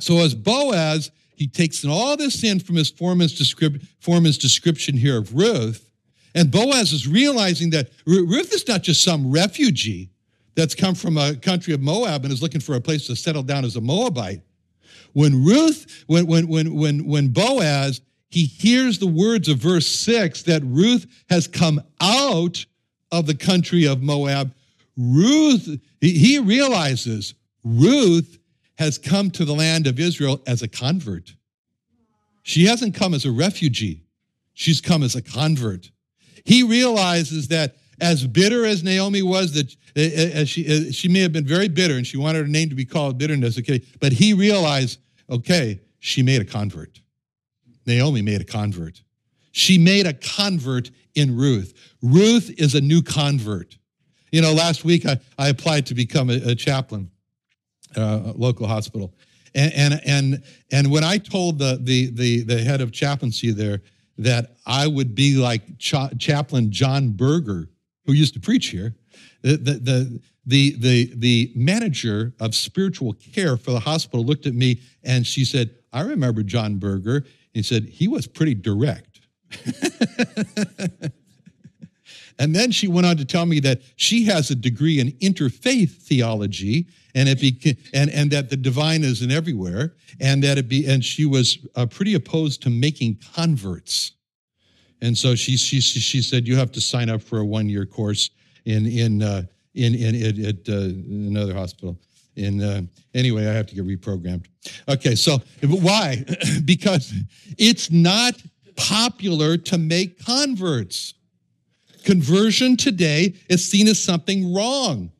so 0.00 0.18
as 0.18 0.34
Boaz, 0.34 1.10
he 1.34 1.46
takes 1.46 1.84
all 1.84 2.16
this 2.16 2.44
in 2.44 2.60
from 2.60 2.76
his 2.76 2.90
foreman's, 2.90 3.38
descrip- 3.38 3.86
foreman's 4.00 4.38
description 4.38 4.96
here 4.96 5.18
of 5.18 5.34
Ruth, 5.34 5.90
and 6.34 6.50
Boaz 6.50 6.92
is 6.92 7.06
realizing 7.06 7.70
that 7.70 7.90
Ruth 8.06 8.52
is 8.52 8.66
not 8.66 8.82
just 8.82 9.02
some 9.02 9.30
refugee 9.30 10.10
that's 10.54 10.74
come 10.74 10.94
from 10.94 11.16
a 11.16 11.34
country 11.36 11.74
of 11.74 11.80
Moab 11.80 12.24
and 12.24 12.32
is 12.32 12.42
looking 12.42 12.60
for 12.60 12.74
a 12.74 12.80
place 12.80 13.06
to 13.06 13.16
settle 13.16 13.42
down 13.42 13.64
as 13.64 13.76
a 13.76 13.80
Moabite. 13.80 14.40
When 15.12 15.44
Ruth, 15.44 16.04
when, 16.06 16.26
when, 16.26 16.48
when, 16.48 16.74
when, 16.74 17.06
when 17.06 17.28
Boaz, 17.28 18.00
he 18.30 18.44
hears 18.44 18.98
the 18.98 19.06
words 19.06 19.48
of 19.48 19.58
verse 19.58 19.86
six 19.86 20.42
that 20.44 20.62
Ruth 20.64 21.06
has 21.28 21.46
come 21.46 21.82
out 22.00 22.64
of 23.10 23.26
the 23.26 23.34
country 23.34 23.86
of 23.86 24.02
Moab, 24.02 24.54
Ruth, 24.96 25.78
he 26.00 26.38
realizes 26.38 27.34
Ruth 27.62 28.38
has 28.78 28.98
come 28.98 29.30
to 29.30 29.44
the 29.44 29.54
land 29.54 29.86
of 29.86 30.00
Israel 30.00 30.42
as 30.46 30.62
a 30.62 30.68
convert. 30.68 31.34
She 32.42 32.64
hasn't 32.64 32.94
come 32.94 33.14
as 33.14 33.24
a 33.24 33.30
refugee, 33.30 34.04
she's 34.54 34.80
come 34.80 35.02
as 35.02 35.14
a 35.14 35.22
convert. 35.22 35.90
He 36.44 36.62
realizes 36.62 37.48
that 37.48 37.76
as 38.02 38.26
bitter 38.26 38.66
as 38.66 38.82
Naomi 38.82 39.22
was, 39.22 39.54
that 39.54 39.74
eh, 39.96 40.10
eh, 40.12 40.30
as 40.34 40.48
she, 40.48 40.66
eh, 40.66 40.90
she 40.90 41.08
may 41.08 41.20
have 41.20 41.32
been 41.32 41.46
very 41.46 41.68
bitter 41.68 41.96
and 41.96 42.06
she 42.06 42.16
wanted 42.18 42.40
her 42.40 42.48
name 42.48 42.68
to 42.68 42.74
be 42.74 42.84
called 42.84 43.16
bitterness, 43.16 43.58
okay, 43.58 43.80
but 44.00 44.12
he 44.12 44.34
realized, 44.34 44.98
okay, 45.30 45.80
she 46.00 46.22
made 46.22 46.42
a 46.42 46.44
convert. 46.44 47.00
Naomi 47.86 48.20
made 48.20 48.40
a 48.40 48.44
convert. 48.44 49.02
She 49.52 49.78
made 49.78 50.06
a 50.06 50.12
convert 50.12 50.90
in 51.14 51.36
Ruth. 51.36 51.74
Ruth 52.02 52.52
is 52.58 52.74
a 52.74 52.80
new 52.80 53.02
convert. 53.02 53.78
You 54.32 54.42
know, 54.42 54.52
last 54.52 54.84
week 54.84 55.06
I, 55.06 55.20
I 55.38 55.48
applied 55.48 55.86
to 55.86 55.94
become 55.94 56.28
a, 56.28 56.50
a 56.50 56.54
chaplain, 56.54 57.10
uh, 57.96 58.22
a 58.26 58.32
local 58.34 58.66
hospital. 58.66 59.14
And, 59.54 59.72
and, 59.74 60.00
and, 60.06 60.42
and 60.72 60.90
when 60.90 61.04
I 61.04 61.18
told 61.18 61.58
the, 61.58 61.78
the, 61.80 62.10
the, 62.10 62.42
the 62.42 62.62
head 62.62 62.80
of 62.80 62.90
chaplaincy 62.90 63.52
there 63.52 63.82
that 64.18 64.56
I 64.66 64.86
would 64.86 65.14
be 65.14 65.36
like 65.36 65.78
Cha- 65.78 66.10
chaplain 66.18 66.70
John 66.72 67.10
Berger, 67.10 67.68
who 68.06 68.12
used 68.12 68.34
to 68.34 68.40
preach 68.40 68.68
here, 68.68 68.94
the, 69.42 69.56
the, 69.56 70.20
the, 70.44 70.76
the, 70.78 71.12
the 71.16 71.52
manager 71.54 72.32
of 72.40 72.54
spiritual 72.54 73.14
care 73.14 73.56
for 73.56 73.70
the 73.70 73.80
hospital 73.80 74.24
looked 74.24 74.46
at 74.46 74.54
me 74.54 74.80
and 75.04 75.26
she 75.26 75.44
said, 75.44 75.70
I 75.92 76.02
remember 76.02 76.42
John 76.42 76.78
Berger. 76.78 77.24
He 77.52 77.62
said, 77.62 77.84
he 77.84 78.08
was 78.08 78.26
pretty 78.26 78.54
direct. 78.54 79.20
and 82.38 82.54
then 82.54 82.70
she 82.70 82.88
went 82.88 83.06
on 83.06 83.16
to 83.18 83.24
tell 83.24 83.46
me 83.46 83.60
that 83.60 83.82
she 83.96 84.24
has 84.24 84.50
a 84.50 84.54
degree 84.54 84.98
in 84.98 85.12
interfaith 85.12 85.90
theology 86.02 86.86
and 87.14 87.28
it 87.28 87.40
be, 87.40 87.76
and, 87.92 88.10
and 88.10 88.30
that 88.30 88.48
the 88.48 88.56
divine 88.56 89.04
is 89.04 89.20
in 89.22 89.30
everywhere 89.30 89.94
and 90.18 90.42
that 90.42 90.56
it 90.56 90.68
be 90.68 90.86
and 90.86 91.04
she 91.04 91.26
was 91.26 91.58
uh, 91.76 91.84
pretty 91.84 92.14
opposed 92.14 92.62
to 92.62 92.70
making 92.70 93.18
converts 93.34 94.12
and 95.02 95.18
so 95.18 95.34
she, 95.34 95.56
she, 95.56 95.80
she 95.80 96.22
said, 96.22 96.46
you 96.46 96.56
have 96.56 96.70
to 96.72 96.80
sign 96.80 97.10
up 97.10 97.20
for 97.20 97.40
a 97.40 97.44
one 97.44 97.68
year 97.68 97.84
course 97.84 98.30
in, 98.64 98.86
in, 98.86 99.20
uh, 99.20 99.42
in, 99.74 99.96
in, 99.96 100.44
at 100.46 100.68
uh, 100.68 100.72
another 100.74 101.54
hospital. 101.54 101.98
In, 102.36 102.62
uh, 102.62 102.82
anyway, 103.12 103.48
I 103.48 103.52
have 103.52 103.66
to 103.66 103.74
get 103.74 103.84
reprogrammed. 103.84 104.46
Okay, 104.88 105.16
so 105.16 105.38
why? 105.66 106.24
because 106.64 107.12
it's 107.58 107.90
not 107.90 108.40
popular 108.76 109.56
to 109.56 109.76
make 109.76 110.24
converts. 110.24 111.14
Conversion 112.04 112.76
today 112.76 113.34
is 113.48 113.68
seen 113.68 113.88
as 113.88 114.02
something 114.02 114.54
wrong. 114.54 115.10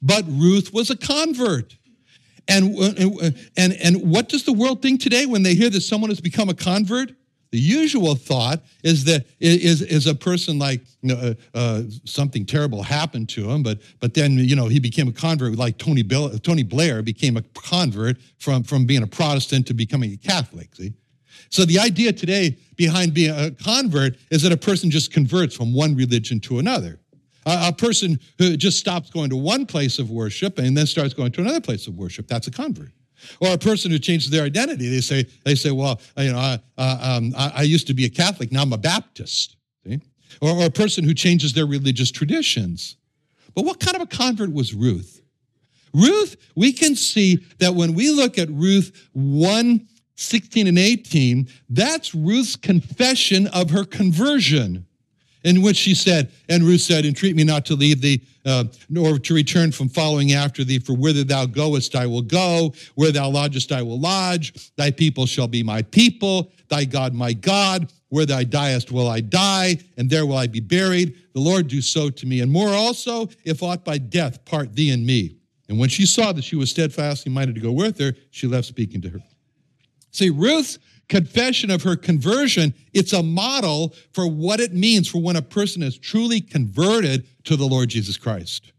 But 0.00 0.24
Ruth 0.28 0.72
was 0.72 0.90
a 0.90 0.96
convert. 0.96 1.76
And, 2.46 2.76
and, 3.56 3.72
and 3.82 4.10
what 4.10 4.28
does 4.28 4.44
the 4.44 4.52
world 4.52 4.80
think 4.80 5.00
today 5.00 5.26
when 5.26 5.42
they 5.42 5.54
hear 5.54 5.70
that 5.70 5.80
someone 5.80 6.10
has 6.10 6.20
become 6.20 6.48
a 6.48 6.54
convert? 6.54 7.12
The 7.50 7.58
usual 7.58 8.14
thought 8.14 8.62
is 8.82 9.04
that 9.04 9.24
is, 9.40 9.80
is 9.80 10.06
a 10.06 10.14
person 10.14 10.58
like 10.58 10.82
you 11.00 11.14
know, 11.14 11.34
uh, 11.54 11.56
uh, 11.56 11.82
something 12.04 12.44
terrible 12.44 12.82
happened 12.82 13.28
to 13.30 13.50
him, 13.50 13.62
but 13.62 13.80
but 14.00 14.12
then 14.12 14.32
you 14.38 14.54
know 14.54 14.66
he 14.66 14.78
became 14.78 15.08
a 15.08 15.12
convert, 15.12 15.56
like 15.56 15.78
Tony 15.78 16.02
Bill, 16.02 16.38
Tony 16.40 16.62
Blair 16.62 17.02
became 17.02 17.36
a 17.36 17.42
convert 17.54 18.18
from 18.38 18.62
from 18.64 18.84
being 18.84 19.02
a 19.02 19.06
Protestant 19.06 19.66
to 19.68 19.74
becoming 19.74 20.12
a 20.12 20.16
Catholic. 20.16 20.74
See, 20.74 20.92
so 21.50 21.64
the 21.64 21.78
idea 21.78 22.12
today 22.12 22.58
behind 22.76 23.14
being 23.14 23.30
a 23.30 23.50
convert 23.50 24.16
is 24.30 24.42
that 24.42 24.52
a 24.52 24.56
person 24.56 24.90
just 24.90 25.12
converts 25.12 25.54
from 25.54 25.72
one 25.72 25.96
religion 25.96 26.40
to 26.40 26.58
another. 26.58 27.00
A, 27.46 27.68
a 27.68 27.72
person 27.72 28.20
who 28.36 28.56
just 28.56 28.78
stops 28.78 29.08
going 29.08 29.30
to 29.30 29.36
one 29.36 29.64
place 29.64 29.98
of 29.98 30.10
worship 30.10 30.58
and 30.58 30.76
then 30.76 30.86
starts 30.86 31.14
going 31.14 31.32
to 31.32 31.40
another 31.40 31.60
place 31.60 31.86
of 31.86 31.96
worship, 31.96 32.26
that's 32.28 32.46
a 32.46 32.50
convert. 32.50 32.90
Or 33.40 33.52
a 33.52 33.58
person 33.58 33.90
who 33.90 33.98
changes 33.98 34.30
their 34.30 34.44
identity, 34.44 34.88
they 34.88 35.00
say, 35.00 35.26
they 35.44 35.54
say, 35.54 35.70
well, 35.70 36.00
you 36.16 36.32
know, 36.32 36.38
I, 36.38 36.60
uh, 36.76 36.98
um, 37.00 37.34
I, 37.36 37.52
I, 37.56 37.62
used 37.62 37.86
to 37.88 37.94
be 37.94 38.04
a 38.04 38.10
Catholic, 38.10 38.52
now 38.52 38.62
I'm 38.62 38.72
a 38.72 38.78
Baptist. 38.78 39.56
See? 39.86 40.00
Or, 40.40 40.50
or 40.50 40.66
a 40.66 40.70
person 40.70 41.04
who 41.04 41.14
changes 41.14 41.52
their 41.52 41.66
religious 41.66 42.10
traditions. 42.10 42.96
But 43.54 43.64
what 43.64 43.80
kind 43.80 43.96
of 43.96 44.02
a 44.02 44.06
convert 44.06 44.52
was 44.52 44.74
Ruth? 44.74 45.22
Ruth, 45.94 46.36
we 46.54 46.72
can 46.72 46.94
see 46.94 47.44
that 47.58 47.74
when 47.74 47.94
we 47.94 48.10
look 48.10 48.38
at 48.38 48.48
Ruth 48.50 49.08
1 49.12 49.86
16 50.16 50.66
and 50.66 50.78
18, 50.78 51.48
that's 51.70 52.12
Ruth's 52.12 52.56
confession 52.56 53.46
of 53.48 53.70
her 53.70 53.84
conversion 53.84 54.87
in 55.44 55.62
which 55.62 55.76
she 55.76 55.94
said, 55.94 56.30
and 56.48 56.64
Ruth 56.64 56.80
said, 56.80 57.04
Entreat 57.04 57.36
me 57.36 57.44
not 57.44 57.64
to 57.66 57.74
leave 57.74 58.00
thee, 58.00 58.20
uh, 58.44 58.64
nor 58.88 59.18
to 59.18 59.34
return 59.34 59.72
from 59.72 59.88
following 59.88 60.32
after 60.32 60.64
thee, 60.64 60.78
for 60.78 60.94
whither 60.94 61.24
thou 61.24 61.46
goest 61.46 61.94
I 61.94 62.06
will 62.06 62.22
go, 62.22 62.72
where 62.94 63.12
thou 63.12 63.28
lodgest 63.28 63.72
I 63.72 63.82
will 63.82 64.00
lodge, 64.00 64.72
thy 64.76 64.90
people 64.90 65.26
shall 65.26 65.48
be 65.48 65.62
my 65.62 65.82
people, 65.82 66.50
thy 66.68 66.84
God 66.84 67.14
my 67.14 67.32
God, 67.32 67.92
where 68.08 68.26
thou 68.26 68.42
diest 68.42 68.90
will 68.90 69.08
I 69.08 69.20
die, 69.20 69.76
and 69.96 70.08
there 70.08 70.26
will 70.26 70.36
I 70.36 70.46
be 70.46 70.60
buried. 70.60 71.14
The 71.34 71.40
Lord 71.40 71.68
do 71.68 71.80
so 71.82 72.10
to 72.10 72.26
me, 72.26 72.40
and 72.40 72.50
more 72.50 72.70
also, 72.70 73.28
if 73.44 73.62
aught 73.62 73.84
by 73.84 73.98
death 73.98 74.44
part 74.44 74.74
thee 74.74 74.90
and 74.90 75.04
me. 75.04 75.36
And 75.68 75.78
when 75.78 75.90
she 75.90 76.06
saw 76.06 76.32
that 76.32 76.44
she 76.44 76.56
was 76.56 76.70
steadfastly 76.70 77.30
minded 77.30 77.54
to 77.56 77.60
go 77.60 77.72
with 77.72 77.98
her, 77.98 78.14
she 78.30 78.46
left 78.46 78.66
speaking 78.66 79.02
to 79.02 79.10
her. 79.10 79.20
See, 80.10 80.30
Ruth's 80.30 80.78
confession 81.08 81.70
of 81.70 81.82
her 81.82 81.96
conversion, 81.96 82.74
it's 82.92 83.12
a 83.12 83.22
model 83.22 83.94
for 84.12 84.26
what 84.26 84.60
it 84.60 84.72
means 84.72 85.08
for 85.08 85.20
when 85.20 85.36
a 85.36 85.42
person 85.42 85.82
is 85.82 85.98
truly 85.98 86.40
converted 86.40 87.26
to 87.44 87.56
the 87.56 87.66
Lord 87.66 87.88
Jesus 87.88 88.16
Christ. 88.16 88.72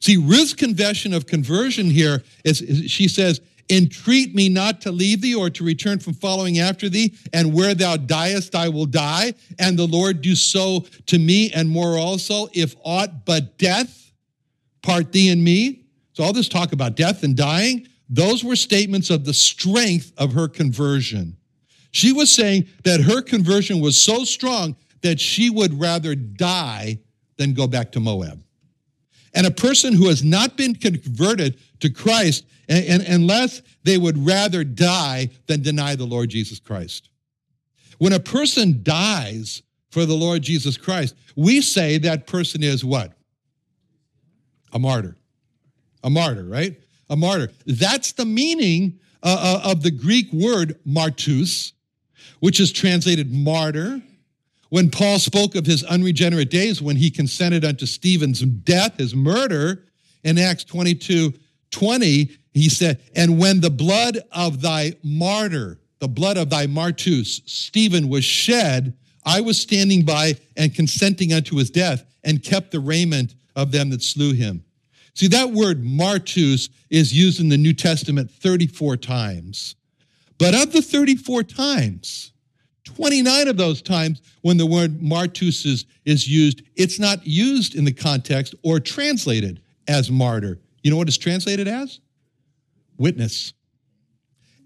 See, 0.00 0.16
Ruth's 0.16 0.54
confession 0.54 1.14
of 1.14 1.26
conversion 1.26 1.90
here 1.90 2.22
is, 2.44 2.60
is, 2.60 2.90
she 2.90 3.08
says, 3.08 3.40
Entreat 3.68 4.32
me 4.32 4.48
not 4.48 4.80
to 4.82 4.92
leave 4.92 5.20
thee 5.20 5.34
or 5.34 5.50
to 5.50 5.64
return 5.64 5.98
from 5.98 6.14
following 6.14 6.60
after 6.60 6.88
thee, 6.88 7.14
and 7.32 7.52
where 7.52 7.74
thou 7.74 7.96
diest, 7.96 8.54
I 8.54 8.68
will 8.68 8.86
die, 8.86 9.34
and 9.58 9.76
the 9.76 9.88
Lord 9.88 10.22
do 10.22 10.36
so 10.36 10.84
to 11.06 11.18
me, 11.18 11.50
and 11.50 11.68
more 11.68 11.98
also, 11.98 12.46
if 12.52 12.76
aught 12.84 13.24
but 13.24 13.58
death 13.58 14.12
part 14.82 15.10
thee 15.10 15.30
and 15.30 15.42
me. 15.42 15.82
So, 16.12 16.22
all 16.22 16.32
this 16.32 16.48
talk 16.48 16.72
about 16.72 16.94
death 16.94 17.24
and 17.24 17.36
dying, 17.36 17.88
those 18.08 18.44
were 18.44 18.54
statements 18.54 19.10
of 19.10 19.24
the 19.24 19.34
strength 19.34 20.12
of 20.16 20.32
her 20.34 20.46
conversion. 20.46 21.36
She 21.96 22.12
was 22.12 22.30
saying 22.30 22.68
that 22.84 23.00
her 23.00 23.22
conversion 23.22 23.80
was 23.80 23.98
so 23.98 24.24
strong 24.24 24.76
that 25.00 25.18
she 25.18 25.48
would 25.48 25.80
rather 25.80 26.14
die 26.14 26.98
than 27.38 27.54
go 27.54 27.66
back 27.66 27.90
to 27.92 28.00
Moab. 28.00 28.44
And 29.32 29.46
a 29.46 29.50
person 29.50 29.94
who 29.94 30.08
has 30.08 30.22
not 30.22 30.58
been 30.58 30.74
converted 30.74 31.58
to 31.80 31.88
Christ, 31.88 32.44
and, 32.68 32.84
and, 32.84 33.02
unless 33.04 33.62
they 33.84 33.96
would 33.96 34.26
rather 34.26 34.62
die 34.62 35.30
than 35.46 35.62
deny 35.62 35.96
the 35.96 36.04
Lord 36.04 36.28
Jesus 36.28 36.60
Christ. 36.60 37.08
When 37.96 38.12
a 38.12 38.20
person 38.20 38.80
dies 38.82 39.62
for 39.88 40.04
the 40.04 40.12
Lord 40.12 40.42
Jesus 40.42 40.76
Christ, 40.76 41.14
we 41.34 41.62
say 41.62 41.96
that 41.96 42.26
person 42.26 42.62
is 42.62 42.84
what? 42.84 43.14
A 44.74 44.78
martyr. 44.78 45.16
A 46.04 46.10
martyr, 46.10 46.44
right? 46.44 46.78
A 47.08 47.16
martyr. 47.16 47.52
That's 47.64 48.12
the 48.12 48.26
meaning 48.26 49.00
uh, 49.22 49.60
uh 49.64 49.70
of 49.70 49.82
the 49.82 49.90
Greek 49.90 50.30
word 50.30 50.78
martus, 50.86 51.72
which 52.40 52.60
is 52.60 52.72
translated 52.72 53.32
martyr. 53.32 54.00
When 54.68 54.90
Paul 54.90 55.18
spoke 55.18 55.54
of 55.54 55.64
his 55.64 55.84
unregenerate 55.84 56.50
days, 56.50 56.82
when 56.82 56.96
he 56.96 57.10
consented 57.10 57.64
unto 57.64 57.86
Stephen's 57.86 58.40
death, 58.40 58.98
his 58.98 59.14
murder, 59.14 59.84
in 60.24 60.38
Acts 60.38 60.64
22 60.64 61.32
20, 61.70 62.30
he 62.52 62.68
said, 62.68 63.00
And 63.14 63.38
when 63.38 63.60
the 63.60 63.70
blood 63.70 64.18
of 64.32 64.60
thy 64.60 64.94
martyr, 65.02 65.78
the 66.00 66.08
blood 66.08 66.36
of 66.36 66.50
thy 66.50 66.66
martus, 66.66 67.42
Stephen, 67.46 68.08
was 68.08 68.24
shed, 68.24 68.96
I 69.24 69.40
was 69.40 69.60
standing 69.60 70.04
by 70.04 70.34
and 70.56 70.74
consenting 70.74 71.32
unto 71.32 71.56
his 71.56 71.70
death, 71.70 72.04
and 72.24 72.42
kept 72.42 72.70
the 72.70 72.80
raiment 72.80 73.34
of 73.54 73.72
them 73.72 73.90
that 73.90 74.02
slew 74.02 74.32
him. 74.32 74.64
See, 75.14 75.28
that 75.28 75.50
word 75.50 75.82
martus 75.84 76.68
is 76.90 77.12
used 77.12 77.40
in 77.40 77.48
the 77.48 77.56
New 77.56 77.72
Testament 77.72 78.30
34 78.30 78.96
times. 78.98 79.76
But 80.38 80.54
of 80.54 80.72
the 80.72 80.82
34 80.82 81.42
times, 81.44 82.32
29 82.84 83.48
of 83.48 83.56
those 83.56 83.82
times 83.82 84.22
when 84.42 84.56
the 84.56 84.66
word 84.66 85.00
martus 85.00 85.66
is, 85.66 85.86
is 86.04 86.28
used, 86.28 86.62
it's 86.76 86.98
not 86.98 87.26
used 87.26 87.74
in 87.74 87.84
the 87.84 87.92
context 87.92 88.54
or 88.62 88.80
translated 88.80 89.60
as 89.88 90.10
martyr. 90.10 90.58
You 90.82 90.90
know 90.90 90.96
what 90.96 91.08
it's 91.08 91.16
translated 91.16 91.68
as? 91.68 92.00
Witness. 92.98 93.52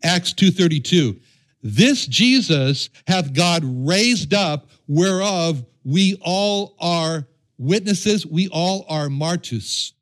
Acts 0.03 0.33
2:32. 0.33 1.19
This 1.63 2.07
Jesus 2.07 2.89
hath 3.07 3.33
God 3.33 3.63
raised 3.65 4.33
up, 4.33 4.71
whereof 4.89 5.65
we 5.85 6.17
all 6.23 6.75
are 6.81 7.27
witnesses, 7.59 8.27
we 8.27 8.49
all 8.49 8.87
are 8.89 9.09
martus. 9.09 9.93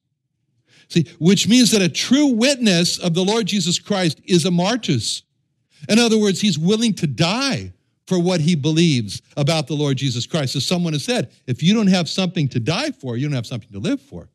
See, 0.88 1.06
which 1.18 1.48
means 1.48 1.70
that 1.72 1.82
a 1.82 1.88
true 1.88 2.28
witness 2.28 2.98
of 2.98 3.14
the 3.14 3.24
Lord 3.24 3.46
Jesus 3.46 3.78
Christ 3.78 4.20
is 4.24 4.44
a 4.44 4.50
martus. 4.50 5.22
In 5.88 5.98
other 5.98 6.18
words, 6.18 6.40
he's 6.40 6.58
willing 6.58 6.94
to 6.94 7.06
die 7.06 7.72
for 8.06 8.18
what 8.18 8.40
he 8.40 8.54
believes 8.54 9.20
about 9.36 9.66
the 9.66 9.74
Lord 9.74 9.98
Jesus 9.98 10.26
Christ. 10.26 10.56
As 10.56 10.64
someone 10.64 10.94
has 10.94 11.04
said, 11.04 11.30
if 11.46 11.62
you 11.62 11.74
don't 11.74 11.88
have 11.88 12.08
something 12.08 12.48
to 12.48 12.58
die 12.58 12.90
for, 12.90 13.16
you 13.16 13.26
don't 13.26 13.36
have 13.36 13.46
something 13.46 13.70
to 13.72 13.78
live 13.78 14.00
for. 14.00 14.28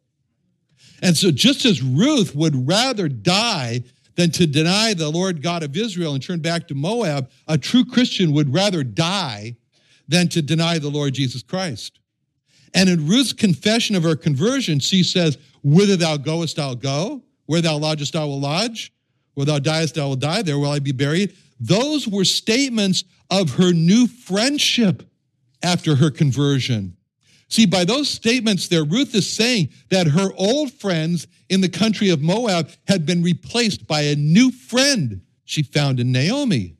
And 1.01 1.17
so, 1.17 1.31
just 1.31 1.65
as 1.65 1.81
Ruth 1.81 2.35
would 2.35 2.67
rather 2.67 3.09
die 3.09 3.83
than 4.15 4.29
to 4.31 4.45
deny 4.45 4.93
the 4.93 5.09
Lord 5.09 5.41
God 5.41 5.63
of 5.63 5.75
Israel 5.75 6.13
and 6.13 6.23
turn 6.23 6.39
back 6.39 6.67
to 6.67 6.75
Moab, 6.75 7.29
a 7.47 7.57
true 7.57 7.83
Christian 7.83 8.31
would 8.33 8.53
rather 8.53 8.83
die 8.83 9.57
than 10.07 10.29
to 10.29 10.41
deny 10.41 10.77
the 10.77 10.89
Lord 10.89 11.13
Jesus 11.15 11.41
Christ. 11.41 11.99
And 12.73 12.89
in 12.89 13.07
Ruth's 13.07 13.33
confession 13.33 13.95
of 13.95 14.03
her 14.03 14.15
conversion, 14.15 14.79
she 14.79 15.03
says, 15.03 15.37
Whither 15.63 15.95
thou 15.95 16.17
goest, 16.17 16.59
I'll 16.59 16.75
go. 16.75 17.23
Where 17.45 17.61
thou 17.61 17.77
lodgest, 17.77 18.15
I 18.15 18.23
will 18.23 18.39
lodge. 18.39 18.93
Where 19.33 19.45
thou 19.45 19.59
diest, 19.59 19.97
I 19.97 20.05
will 20.05 20.15
die. 20.15 20.41
There 20.41 20.59
will 20.59 20.71
I 20.71 20.79
be 20.79 20.91
buried. 20.91 21.35
Those 21.59 22.07
were 22.07 22.25
statements 22.25 23.03
of 23.29 23.55
her 23.55 23.71
new 23.73 24.07
friendship 24.07 25.03
after 25.63 25.95
her 25.95 26.11
conversion. 26.11 26.97
See, 27.47 27.65
by 27.65 27.85
those 27.85 28.09
statements 28.09 28.67
there, 28.67 28.83
Ruth 28.83 29.13
is 29.13 29.29
saying 29.29 29.69
that 29.89 30.07
her 30.07 30.29
old 30.37 30.73
friends 30.73 31.27
in 31.49 31.61
the 31.61 31.69
country 31.69 32.09
of 32.09 32.21
Moab 32.21 32.71
had 32.87 33.05
been 33.05 33.21
replaced 33.21 33.85
by 33.87 34.01
a 34.01 34.15
new 34.15 34.51
friend 34.51 35.21
she 35.45 35.63
found 35.63 35.99
in 35.99 36.11
Naomi. 36.11 36.75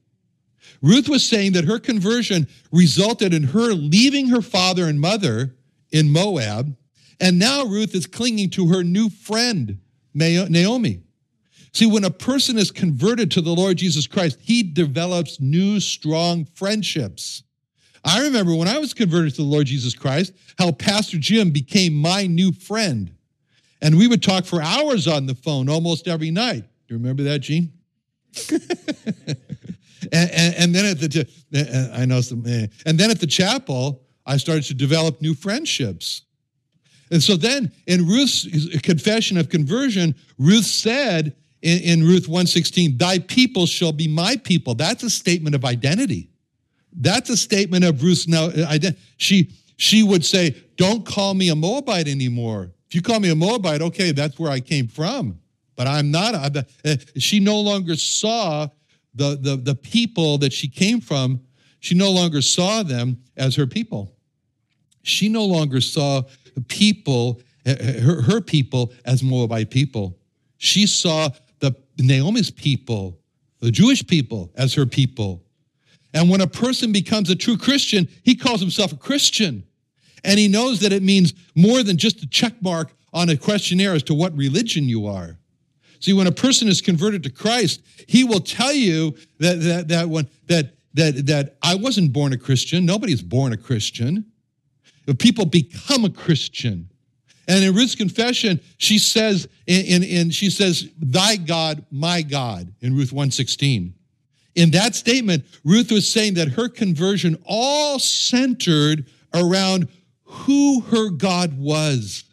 Ruth 0.81 1.07
was 1.07 1.23
saying 1.23 1.53
that 1.53 1.65
her 1.65 1.79
conversion 1.79 2.47
resulted 2.71 3.33
in 3.33 3.43
her 3.43 3.73
leaving 3.73 4.29
her 4.29 4.41
father 4.41 4.87
and 4.87 4.99
mother 4.99 5.55
in 5.91 6.11
Moab, 6.11 6.75
and 7.19 7.39
now 7.39 7.63
Ruth 7.63 7.95
is 7.95 8.07
clinging 8.07 8.49
to 8.51 8.67
her 8.69 8.83
new 8.83 9.09
friend, 9.09 9.79
Naomi. 10.13 11.01
See, 11.73 11.87
when 11.87 12.03
a 12.03 12.11
person 12.11 12.57
is 12.59 12.69
converted 12.69 13.31
to 13.31 13.41
the 13.41 13.53
Lord 13.53 13.77
Jesus 13.77 14.05
Christ, 14.05 14.37
he 14.39 14.61
develops 14.61 15.39
new, 15.39 15.79
strong 15.79 16.45
friendships. 16.53 17.43
I 18.05 18.21
remember 18.21 18.53
when 18.55 18.67
I 18.67 18.77
was 18.77 18.93
converted 18.93 19.31
to 19.35 19.41
the 19.41 19.47
Lord 19.47 19.65
Jesus 19.65 19.95
Christ, 19.95 20.33
how 20.59 20.71
Pastor 20.71 21.17
Jim 21.17 21.49
became 21.49 21.93
my 21.93 22.27
new 22.27 22.51
friend. 22.51 23.15
And 23.81 23.97
we 23.97 24.07
would 24.07 24.21
talk 24.21 24.45
for 24.45 24.61
hours 24.61 25.07
on 25.07 25.25
the 25.25 25.35
phone 25.35 25.67
almost 25.67 26.07
every 26.07 26.29
night. 26.29 26.61
Do 26.87 26.93
you 26.93 26.97
remember 26.97 27.23
that, 27.23 27.39
Gene? 27.39 27.73
and, 28.51 28.59
and, 30.11 30.55
and, 30.55 30.75
then 30.75 30.85
at 30.85 30.99
the, 30.99 31.91
I 31.93 32.05
know 32.05 32.21
some, 32.21 32.45
eh. 32.45 32.67
and 32.85 32.99
then 32.99 33.09
at 33.09 33.19
the 33.19 33.27
chapel, 33.27 34.03
I 34.25 34.37
started 34.37 34.63
to 34.65 34.73
develop 34.73 35.21
new 35.21 35.33
friendships. 35.33 36.21
And 37.09 37.21
so 37.21 37.35
then 37.35 37.71
in 37.87 38.05
Ruth's 38.07 38.47
confession 38.81 39.37
of 39.37 39.49
conversion, 39.49 40.15
Ruth 40.37 40.65
said 40.65 41.35
in, 41.63 41.79
in 41.79 42.03
Ruth 42.03 42.27
116, 42.27 42.97
thy 42.97 43.19
people 43.19 43.65
shall 43.65 43.93
be 43.93 44.07
my 44.07 44.35
people. 44.35 44.75
That's 44.75 45.01
a 45.01 45.09
statement 45.09 45.55
of 45.55 45.63
identity. 45.65 46.29
That's 46.91 47.29
a 47.29 47.37
statement 47.37 47.85
of 47.85 48.03
Ruth's 48.03 48.27
now. 48.27 48.45
Uh, 48.45 48.77
she, 49.17 49.49
she 49.77 50.03
would 50.03 50.23
say, 50.23 50.55
don't 50.75 51.05
call 51.05 51.33
me 51.33 51.49
a 51.49 51.55
Moabite 51.55 52.07
anymore. 52.07 52.71
If 52.87 52.93
you 52.93 53.01
call 53.01 53.19
me 53.19 53.29
a 53.29 53.35
Moabite, 53.35 53.81
okay, 53.81 54.11
that's 54.11 54.37
where 54.37 54.51
I 54.51 54.59
came 54.59 54.87
from. 54.87 55.39
But 55.75 55.87
I'm 55.87 56.11
not. 56.11 56.35
I'm, 56.35 56.55
uh, 56.85 56.95
she 57.17 57.39
no 57.39 57.59
longer 57.59 57.95
saw 57.95 58.67
the, 59.15 59.37
the, 59.39 59.55
the 59.55 59.75
people 59.75 60.37
that 60.39 60.51
she 60.51 60.67
came 60.67 60.99
from, 60.99 61.41
she 61.79 61.95
no 61.95 62.11
longer 62.11 62.41
saw 62.41 62.83
them 62.83 63.17
as 63.37 63.55
her 63.55 63.65
people. 63.65 64.13
She 65.01 65.29
no 65.29 65.45
longer 65.45 65.81
saw 65.81 66.23
people, 66.67 67.41
uh, 67.65 67.71
uh, 67.71 68.01
her, 68.01 68.21
her 68.21 68.41
people, 68.41 68.93
as 69.05 69.23
Moabite 69.23 69.71
people. 69.71 70.17
She 70.57 70.87
saw 70.87 71.29
Naomi's 71.97 72.51
people, 72.51 73.19
the 73.59 73.71
Jewish 73.71 74.05
people, 74.05 74.51
as 74.55 74.73
her 74.73 74.85
people. 74.85 75.43
And 76.13 76.29
when 76.29 76.41
a 76.41 76.47
person 76.47 76.91
becomes 76.91 77.29
a 77.29 77.35
true 77.35 77.57
Christian, 77.57 78.07
he 78.23 78.35
calls 78.35 78.59
himself 78.59 78.91
a 78.91 78.97
Christian. 78.97 79.63
And 80.23 80.39
he 80.39 80.47
knows 80.47 80.79
that 80.79 80.93
it 80.93 81.03
means 81.03 81.33
more 81.55 81.83
than 81.83 81.97
just 81.97 82.23
a 82.23 82.27
check 82.27 82.53
mark 82.61 82.93
on 83.13 83.29
a 83.29 83.37
questionnaire 83.37 83.93
as 83.93 84.03
to 84.03 84.13
what 84.13 84.35
religion 84.35 84.85
you 84.85 85.07
are. 85.07 85.37
See, 85.99 86.13
when 86.13 86.27
a 86.27 86.31
person 86.31 86.67
is 86.67 86.81
converted 86.81 87.23
to 87.23 87.29
Christ, 87.29 87.81
he 88.07 88.23
will 88.23 88.41
tell 88.41 88.73
you 88.73 89.15
that 89.39 89.61
that 89.61 89.87
that 89.87 90.09
when 90.09 90.27
that 90.47 90.73
that 90.93 91.25
that 91.27 91.55
I 91.61 91.75
wasn't 91.75 92.11
born 92.11 92.33
a 92.33 92.37
Christian. 92.37 92.85
Nobody's 92.85 93.21
born 93.21 93.53
a 93.53 93.57
Christian. 93.57 94.25
If 95.07 95.17
people 95.17 95.45
become 95.45 96.05
a 96.05 96.09
Christian. 96.09 96.89
And 97.47 97.63
in 97.63 97.75
Ruth's 97.75 97.95
confession, 97.95 98.59
she 98.77 98.97
says, 98.97 99.47
in, 99.67 100.03
in, 100.03 100.29
she 100.29 100.49
says, 100.49 100.89
thy 100.97 101.35
God, 101.35 101.85
my 101.91 102.21
God, 102.21 102.73
in 102.81 102.95
Ruth 102.95 103.11
116. 103.11 103.93
In 104.55 104.71
that 104.71 104.95
statement, 104.95 105.43
Ruth 105.65 105.91
was 105.91 106.11
saying 106.11 106.35
that 106.35 106.49
her 106.49 106.69
conversion 106.69 107.37
all 107.45 107.99
centered 107.99 109.07
around 109.33 109.87
who 110.23 110.81
her 110.81 111.09
God 111.09 111.57
was. 111.57 112.23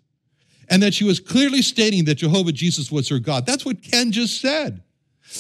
And 0.69 0.83
that 0.83 0.95
she 0.95 1.05
was 1.05 1.19
clearly 1.19 1.63
stating 1.63 2.05
that 2.05 2.17
Jehovah 2.17 2.53
Jesus 2.53 2.93
was 2.93 3.09
her 3.09 3.19
God. 3.19 3.47
That's 3.47 3.65
what 3.67 3.83
Ken 3.83 4.13
just 4.13 4.41
said. 4.41 4.83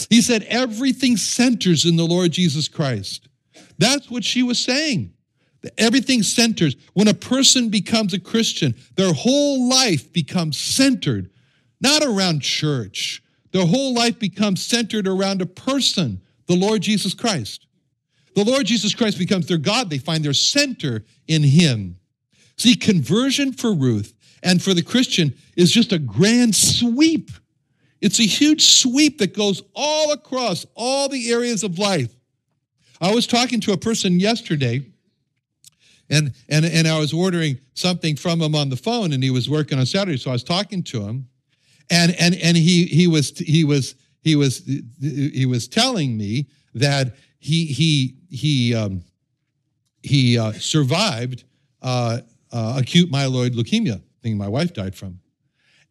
He 0.09 0.23
said 0.23 0.43
everything 0.45 1.17
centers 1.17 1.85
in 1.85 1.97
the 1.97 2.07
Lord 2.07 2.33
Jesus 2.33 2.67
Christ. 2.67 3.29
That's 3.79 4.11
what 4.11 4.25
she 4.25 4.43
was 4.43 4.59
saying. 4.59 5.13
Everything 5.77 6.23
centers. 6.23 6.77
When 6.95 7.09
a 7.09 7.15
person 7.15 7.69
becomes 7.69 8.15
a 8.15 8.21
Christian, 8.21 8.75
their 8.97 9.13
whole 9.13 9.69
life 9.69 10.13
becomes 10.13 10.57
centered, 10.57 11.31
not 11.81 12.03
around 12.03 12.41
church. 12.41 13.23
Their 13.53 13.67
whole 13.67 13.95
life 13.95 14.19
becomes 14.19 14.63
centered 14.63 15.07
around 15.07 15.43
a 15.43 15.47
person, 15.47 16.23
the 16.47 16.57
Lord 16.57 16.83
Jesus 16.83 17.15
Christ. 17.15 17.67
The 18.35 18.45
Lord 18.45 18.67
Jesus 18.67 18.95
Christ 18.95 19.19
becomes 19.19 19.47
their 19.47 19.59
God. 19.59 19.91
They 19.91 19.99
find 19.99 20.25
their 20.25 20.33
center 20.33 21.05
in 21.27 21.43
Him. 21.43 21.97
See, 22.57 22.75
conversion 22.75 23.53
for 23.53 23.75
Ruth 23.75 24.15
and 24.43 24.63
for 24.63 24.73
the 24.73 24.83
Christian 24.83 25.35
is 25.57 25.73
just 25.73 25.93
a 25.93 25.99
grand 25.99 26.55
sweep. 26.55 27.31
It's 28.01 28.21
a 28.21 28.25
huge 28.25 28.65
sweep 28.65 29.19
that 29.19 29.37
goes 29.37 29.63
all 29.75 30.13
across 30.13 30.65
all 30.75 31.09
the 31.09 31.31
areas 31.31 31.63
of 31.63 31.79
life. 31.79 32.15
I 33.01 33.15
was 33.15 33.27
talking 33.27 33.61
to 33.63 33.73
a 33.73 33.79
person 33.79 34.21
yesterday 34.21 34.87
and, 36.11 36.35
and, 36.49 36.65
and 36.65 36.89
I 36.89 36.99
was 36.99 37.13
ordering 37.13 37.59
something 37.75 38.17
from 38.17 38.43
him 38.43 38.55
on 38.55 38.69
the 38.69 38.77
phone 38.77 39.13
and 39.13 39.23
he 39.23 39.31
was 39.31 39.49
working 39.49 39.79
on 39.79 39.87
Saturday. 39.87 40.19
So 40.19 40.31
I 40.31 40.33
was 40.33 40.45
talking 40.45 40.83
to 40.85 41.03
him 41.03 41.29
and, 41.89 42.15
and, 42.19 42.35
and 42.35 42.57
he, 42.57 42.87
he 42.87 43.07
was, 43.07 43.39
he 43.39 43.65
was, 43.65 43.95
he 44.23 44.37
was, 44.37 44.69
he 45.01 45.47
was 45.47 45.69
telling 45.69 46.17
me 46.17 46.49
that 46.75 47.15
he, 47.39 47.67
he, 47.67 48.17
he, 48.29 48.75
um, 48.75 49.03
he 50.03 50.39
uh, 50.39 50.53
survived 50.53 51.45
uh, 51.81 52.19
uh, 52.53 52.77
acute 52.79 53.11
myeloid 53.11 53.51
leukemia, 53.51 54.03
thing 54.23 54.37
my 54.37 54.49
wife 54.49 54.75
died 54.75 54.95
from. 54.95 55.21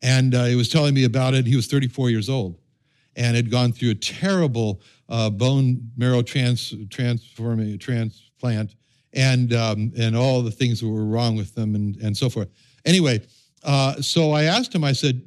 And 0.02 0.36
uh, 0.36 0.46
he 0.46 0.56
was 0.56 0.70
telling 0.70 0.94
me 0.94 1.06
about 1.06 1.34
it. 1.34 1.46
He 1.46 1.56
was 1.56 1.68
34 1.68 2.10
years 2.10 2.30
old 2.30 2.60
and 3.16 3.36
had 3.36 3.50
gone 3.50 3.72
through 3.72 3.92
a 3.92 3.96
terrible 3.96 4.82
uh, 5.08 5.30
bone 5.30 5.92
marrow 5.98 6.22
trans, 6.22 6.74
transforming, 6.90 7.78
transplant 7.80 8.76
and 9.14 9.54
um, 9.54 9.92
and 9.98 10.16
all 10.16 10.42
the 10.42 10.52
things 10.52 10.80
that 10.80 10.88
were 10.88 11.06
wrong 11.06 11.36
with 11.36 11.56
them 11.56 11.76
and 11.76 11.96
and 11.98 12.16
so 12.16 12.30
forth. 12.30 12.50
Anyway, 12.86 13.22
uh, 13.64 14.02
so 14.02 14.32
I 14.32 14.44
asked 14.44 14.74
him. 14.74 14.84
I 14.84 14.94
said, 14.94 15.22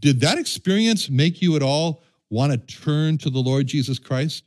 "Did 0.00 0.20
that 0.20 0.38
experience 0.38 1.10
make 1.10 1.42
you 1.42 1.56
at 1.56 1.62
all 1.62 2.02
want 2.30 2.52
to 2.52 2.58
turn 2.58 3.18
to 3.18 3.30
the 3.30 3.40
Lord 3.40 3.66
Jesus 3.66 3.98
Christ?" 3.98 4.44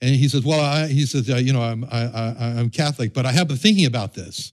And 0.00 0.14
he 0.14 0.28
says, 0.28 0.44
well, 0.44 0.60
I, 0.60 0.86
he 0.86 1.04
says, 1.06 1.28
uh, 1.28 1.38
you 1.38 1.52
know, 1.52 1.60
I'm, 1.60 1.82
I, 1.90 2.04
I, 2.04 2.34
I'm 2.56 2.70
Catholic, 2.70 3.12
but 3.12 3.26
I 3.26 3.32
have 3.32 3.48
been 3.48 3.56
thinking 3.56 3.86
about 3.86 4.14
this. 4.14 4.52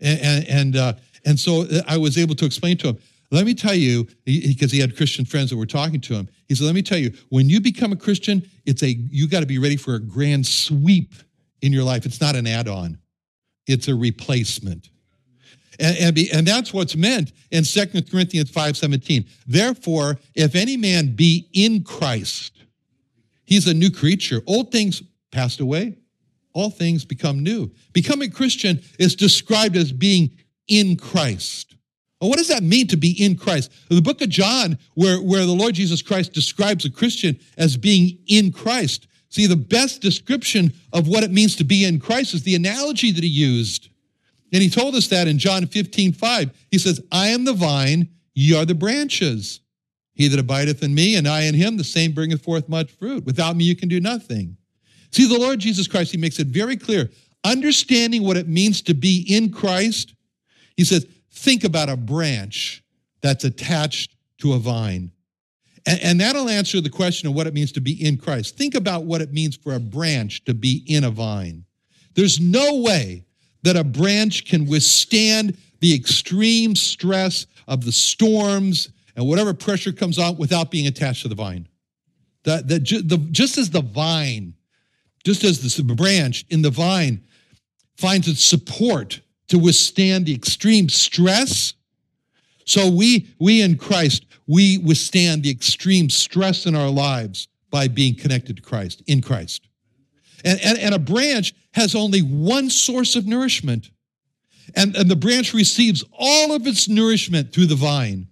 And, 0.00 0.20
and, 0.20 0.48
and, 0.48 0.76
uh, 0.76 0.92
and 1.26 1.38
so 1.38 1.66
I 1.86 1.98
was 1.98 2.16
able 2.16 2.34
to 2.36 2.46
explain 2.46 2.78
to 2.78 2.88
him, 2.88 2.98
let 3.30 3.44
me 3.44 3.52
tell 3.52 3.74
you, 3.74 4.08
because 4.24 4.70
he, 4.70 4.78
he 4.78 4.80
had 4.80 4.96
Christian 4.96 5.26
friends 5.26 5.50
that 5.50 5.58
were 5.58 5.66
talking 5.66 6.00
to 6.00 6.14
him. 6.14 6.26
He 6.48 6.54
said, 6.54 6.64
let 6.64 6.74
me 6.74 6.80
tell 6.80 6.96
you, 6.96 7.12
when 7.28 7.50
you 7.50 7.60
become 7.60 7.92
a 7.92 7.96
Christian, 7.96 8.48
it's 8.64 8.82
a, 8.82 8.88
you 8.88 9.28
got 9.28 9.40
to 9.40 9.46
be 9.46 9.58
ready 9.58 9.76
for 9.76 9.94
a 9.96 10.00
grand 10.00 10.46
sweep 10.46 11.12
in 11.60 11.70
your 11.70 11.84
life. 11.84 12.06
It's 12.06 12.22
not 12.22 12.34
an 12.34 12.46
add-on. 12.46 12.98
It's 13.68 13.88
a 13.88 13.94
replacement. 13.94 14.88
And, 15.78 15.96
and, 15.98 16.14
be, 16.14 16.30
and, 16.32 16.46
that's 16.46 16.72
what's 16.72 16.96
meant 16.96 17.32
in 17.52 17.62
2 17.62 17.86
Corinthians 18.10 18.50
5.17. 18.50 19.28
Therefore, 19.46 20.18
if 20.34 20.56
any 20.56 20.76
man 20.76 21.14
be 21.14 21.48
in 21.52 21.84
Christ, 21.84 22.64
he's 23.44 23.68
a 23.68 23.74
new 23.74 23.90
creature. 23.90 24.42
Old 24.46 24.72
things 24.72 25.02
passed 25.30 25.60
away. 25.60 25.96
All 26.52 26.70
things 26.70 27.04
become 27.04 27.44
new. 27.44 27.70
Becoming 27.92 28.32
Christian 28.32 28.80
is 28.98 29.14
described 29.14 29.76
as 29.76 29.92
being 29.92 30.30
in 30.66 30.96
Christ. 30.96 31.76
Well, 32.20 32.30
what 32.30 32.38
does 32.38 32.48
that 32.48 32.64
mean 32.64 32.88
to 32.88 32.96
be 32.96 33.12
in 33.22 33.36
Christ? 33.36 33.70
The 33.88 34.02
book 34.02 34.20
of 34.20 34.28
John, 34.28 34.78
where, 34.94 35.18
where 35.18 35.46
the 35.46 35.52
Lord 35.52 35.74
Jesus 35.74 36.02
Christ 36.02 36.32
describes 36.32 36.84
a 36.84 36.90
Christian 36.90 37.38
as 37.56 37.76
being 37.76 38.18
in 38.26 38.50
Christ. 38.50 39.06
See, 39.30 39.46
the 39.46 39.56
best 39.56 40.00
description 40.00 40.72
of 40.92 41.06
what 41.06 41.22
it 41.22 41.30
means 41.30 41.56
to 41.56 41.64
be 41.64 41.84
in 41.84 42.00
Christ 42.00 42.34
is 42.34 42.42
the 42.42 42.54
analogy 42.54 43.12
that 43.12 43.22
he 43.22 43.28
used. 43.28 43.90
And 44.52 44.62
he 44.62 44.70
told 44.70 44.94
us 44.94 45.08
that 45.08 45.28
in 45.28 45.38
John 45.38 45.66
15, 45.66 46.12
5. 46.12 46.66
He 46.70 46.78
says, 46.78 47.00
I 47.12 47.28
am 47.28 47.44
the 47.44 47.52
vine, 47.52 48.08
ye 48.34 48.56
are 48.56 48.64
the 48.64 48.74
branches. 48.74 49.60
He 50.14 50.28
that 50.28 50.38
abideth 50.38 50.82
in 50.82 50.94
me, 50.94 51.16
and 51.16 51.28
I 51.28 51.42
in 51.42 51.54
him, 51.54 51.76
the 51.76 51.84
same 51.84 52.12
bringeth 52.12 52.42
forth 52.42 52.68
much 52.68 52.90
fruit. 52.90 53.24
Without 53.24 53.54
me, 53.54 53.64
you 53.64 53.76
can 53.76 53.88
do 53.88 54.00
nothing. 54.00 54.56
See, 55.12 55.28
the 55.28 55.38
Lord 55.38 55.60
Jesus 55.60 55.86
Christ, 55.86 56.12
he 56.12 56.18
makes 56.18 56.38
it 56.38 56.48
very 56.48 56.76
clear. 56.76 57.10
Understanding 57.44 58.24
what 58.24 58.36
it 58.36 58.48
means 58.48 58.82
to 58.82 58.94
be 58.94 59.24
in 59.28 59.52
Christ, 59.52 60.14
he 60.76 60.84
says, 60.84 61.06
think 61.30 61.64
about 61.64 61.88
a 61.88 61.96
branch 61.96 62.82
that's 63.20 63.44
attached 63.44 64.16
to 64.38 64.54
a 64.54 64.58
vine. 64.58 65.12
And, 65.88 66.00
and 66.02 66.20
that'll 66.20 66.50
answer 66.50 66.82
the 66.82 66.90
question 66.90 67.28
of 67.28 67.34
what 67.34 67.46
it 67.46 67.54
means 67.54 67.72
to 67.72 67.80
be 67.80 68.04
in 68.04 68.18
Christ. 68.18 68.58
Think 68.58 68.74
about 68.74 69.04
what 69.04 69.22
it 69.22 69.32
means 69.32 69.56
for 69.56 69.74
a 69.74 69.80
branch 69.80 70.44
to 70.44 70.52
be 70.52 70.84
in 70.86 71.04
a 71.04 71.10
vine. 71.10 71.64
There's 72.14 72.38
no 72.38 72.80
way 72.80 73.24
that 73.62 73.76
a 73.76 73.84
branch 73.84 74.44
can 74.44 74.66
withstand 74.66 75.56
the 75.80 75.94
extreme 75.94 76.76
stress 76.76 77.46
of 77.66 77.84
the 77.84 77.92
storms 77.92 78.90
and 79.16 79.26
whatever 79.26 79.54
pressure 79.54 79.92
comes 79.92 80.18
out 80.18 80.38
without 80.38 80.70
being 80.70 80.86
attached 80.86 81.22
to 81.22 81.28
the 81.28 81.34
vine. 81.34 81.66
That, 82.44 82.68
that 82.68 82.80
ju- 82.80 83.02
the, 83.02 83.16
just 83.30 83.56
as 83.56 83.70
the 83.70 83.82
vine, 83.82 84.54
just 85.24 85.42
as 85.42 85.74
the 85.74 85.82
branch 85.82 86.44
in 86.50 86.60
the 86.60 86.70
vine 86.70 87.24
finds 87.96 88.28
its 88.28 88.44
support 88.44 89.20
to 89.48 89.58
withstand 89.58 90.26
the 90.26 90.34
extreme 90.34 90.88
stress, 90.88 91.72
so 92.68 92.90
we, 92.90 93.26
we 93.40 93.62
in 93.62 93.78
Christ, 93.78 94.26
we 94.46 94.76
withstand 94.76 95.42
the 95.42 95.50
extreme 95.50 96.10
stress 96.10 96.66
in 96.66 96.74
our 96.74 96.90
lives 96.90 97.48
by 97.70 97.88
being 97.88 98.14
connected 98.14 98.56
to 98.56 98.62
Christ, 98.62 99.02
in 99.06 99.22
Christ. 99.22 99.66
And, 100.44 100.60
and, 100.62 100.78
and 100.78 100.94
a 100.94 100.98
branch 100.98 101.54
has 101.72 101.94
only 101.94 102.20
one 102.20 102.68
source 102.68 103.16
of 103.16 103.26
nourishment. 103.26 103.90
And, 104.76 104.94
and 104.96 105.10
the 105.10 105.16
branch 105.16 105.54
receives 105.54 106.04
all 106.12 106.54
of 106.54 106.66
its 106.66 106.90
nourishment 106.90 107.54
through 107.54 107.66
the 107.66 107.74
vine. 107.74 108.28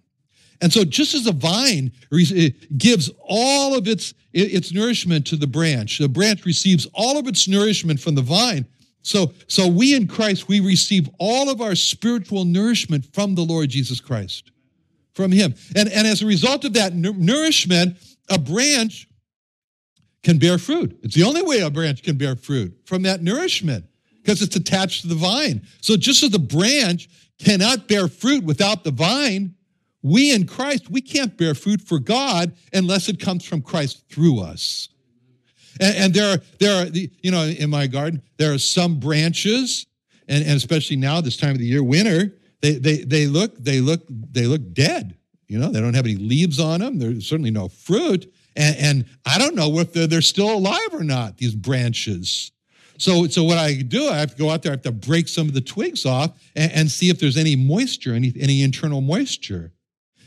And 0.61 0.70
so, 0.70 0.85
just 0.85 1.14
as 1.14 1.27
a 1.27 1.33
vine 1.33 1.92
eh, 2.12 2.51
gives 2.77 3.11
all 3.20 3.75
of 3.75 3.88
its, 3.88 4.12
its 4.35 4.72
nourishment 4.72 5.27
to 5.29 5.37
the 5.37 5.46
branch, 5.46 5.99
the 5.99 6.09
branch 6.09 6.44
receives 6.44 6.87
all 6.92 7.18
of 7.18 7.27
its 7.27 7.49
nourishment 7.49 8.01
from 8.01 8.14
the 8.14 8.22
vine. 8.22 8.66
So, 9.07 9.33
so 9.47 9.69
we 9.69 9.95
in 9.95 10.09
Christ, 10.09 10.49
we 10.49 10.59
receive 10.59 11.09
all 11.21 11.49
of 11.49 11.61
our 11.61 11.77
spiritual 11.77 12.45
nourishment 12.45 13.07
from 13.14 13.37
the 13.37 13.42
Lord 13.42 13.69
Jesus 13.69 14.01
Christ, 14.01 14.51
from 15.14 15.31
Him. 15.31 15.55
And, 15.77 15.88
and 15.92 16.09
as 16.09 16.23
a 16.23 16.27
result 16.27 16.64
of 16.64 16.73
that 16.73 16.92
nourishment, 16.92 17.99
a 18.29 18.37
branch 18.37 19.09
can 20.25 20.38
bear 20.38 20.59
fruit. 20.59 20.99
It's 21.05 21.14
the 21.14 21.23
only 21.23 21.42
way 21.42 21.61
a 21.61 21.71
branch 21.71 22.03
can 22.03 22.16
bear 22.16 22.35
fruit 22.35 22.77
from 22.85 23.03
that 23.03 23.23
nourishment 23.23 23.85
because 24.23 24.42
it's 24.42 24.57
attached 24.57 25.03
to 25.03 25.07
the 25.07 25.14
vine. 25.14 25.64
So 25.81 25.97
just 25.97 26.25
as 26.25 26.31
the 26.31 26.40
branch 26.40 27.09
cannot 27.38 27.87
bear 27.87 28.09
fruit 28.09 28.42
without 28.42 28.83
the 28.83 28.90
vine, 28.90 29.55
we 30.03 30.35
in 30.35 30.49
Christ, 30.49 30.90
we 30.90 31.01
can't 31.01 31.37
bear 31.37 31.55
fruit 31.55 31.81
for 31.81 32.01
God 32.01 32.57
unless 32.73 33.09
it 33.09 33.21
comes 33.21 33.45
from 33.45 33.62
Christ 33.62 34.03
through 34.11 34.40
us. 34.40 34.88
And, 35.81 35.97
and 35.97 36.15
there 36.15 36.35
are, 36.35 36.41
there 36.59 36.83
are, 36.83 36.87
you 36.87 37.31
know, 37.31 37.45
in 37.45 37.71
my 37.71 37.87
garden, 37.87 38.23
there 38.37 38.53
are 38.53 38.59
some 38.59 38.99
branches, 38.99 39.87
and, 40.29 40.45
and 40.45 40.57
especially 40.57 40.97
now, 40.97 41.21
this 41.21 41.37
time 41.37 41.53
of 41.53 41.59
the 41.59 41.67
year, 41.67 41.83
winter, 41.83 42.35
they, 42.61 42.79
they, 42.79 42.97
they 42.99 43.27
look, 43.27 43.57
they 43.59 43.81
look, 43.81 44.03
they 44.09 44.47
look 44.47 44.73
dead. 44.73 45.17
You 45.49 45.59
know, 45.59 45.71
they 45.71 45.81
don't 45.81 45.95
have 45.95 46.07
any 46.07 46.17
leaves 46.17 46.59
on 46.59 46.81
them. 46.81 46.99
There's 46.99 47.27
certainly 47.27 47.51
no 47.53 47.69
fruit. 47.69 48.33
And, 48.57 48.77
and 48.77 49.05
I 49.25 49.39
don't 49.39 49.55
know 49.55 49.79
if 49.79 49.93
they're, 49.93 50.07
they're 50.07 50.23
still 50.23 50.53
alive 50.53 50.89
or 50.93 51.05
not, 51.05 51.37
these 51.37 51.55
branches. 51.55 52.51
So, 52.99 53.27
so 53.29 53.45
what 53.45 53.59
I 53.59 53.75
do, 53.75 54.09
I 54.09 54.17
have 54.17 54.33
to 54.33 54.39
go 54.39 54.51
out 54.51 54.62
there, 54.62 54.73
I 54.73 54.75
have 54.75 54.83
to 54.83 54.93
break 54.93 55.29
some 55.29 55.47
of 55.49 55.55
the 55.55 55.61
twigs 55.61 56.07
off 56.07 56.37
and, 56.57 56.73
and 56.73 56.91
see 56.91 57.11
if 57.11 57.21
there's 57.21 57.37
any 57.37 57.55
moisture, 57.55 58.15
any, 58.15 58.33
any 58.41 58.62
internal 58.62 59.01
moisture. 59.01 59.73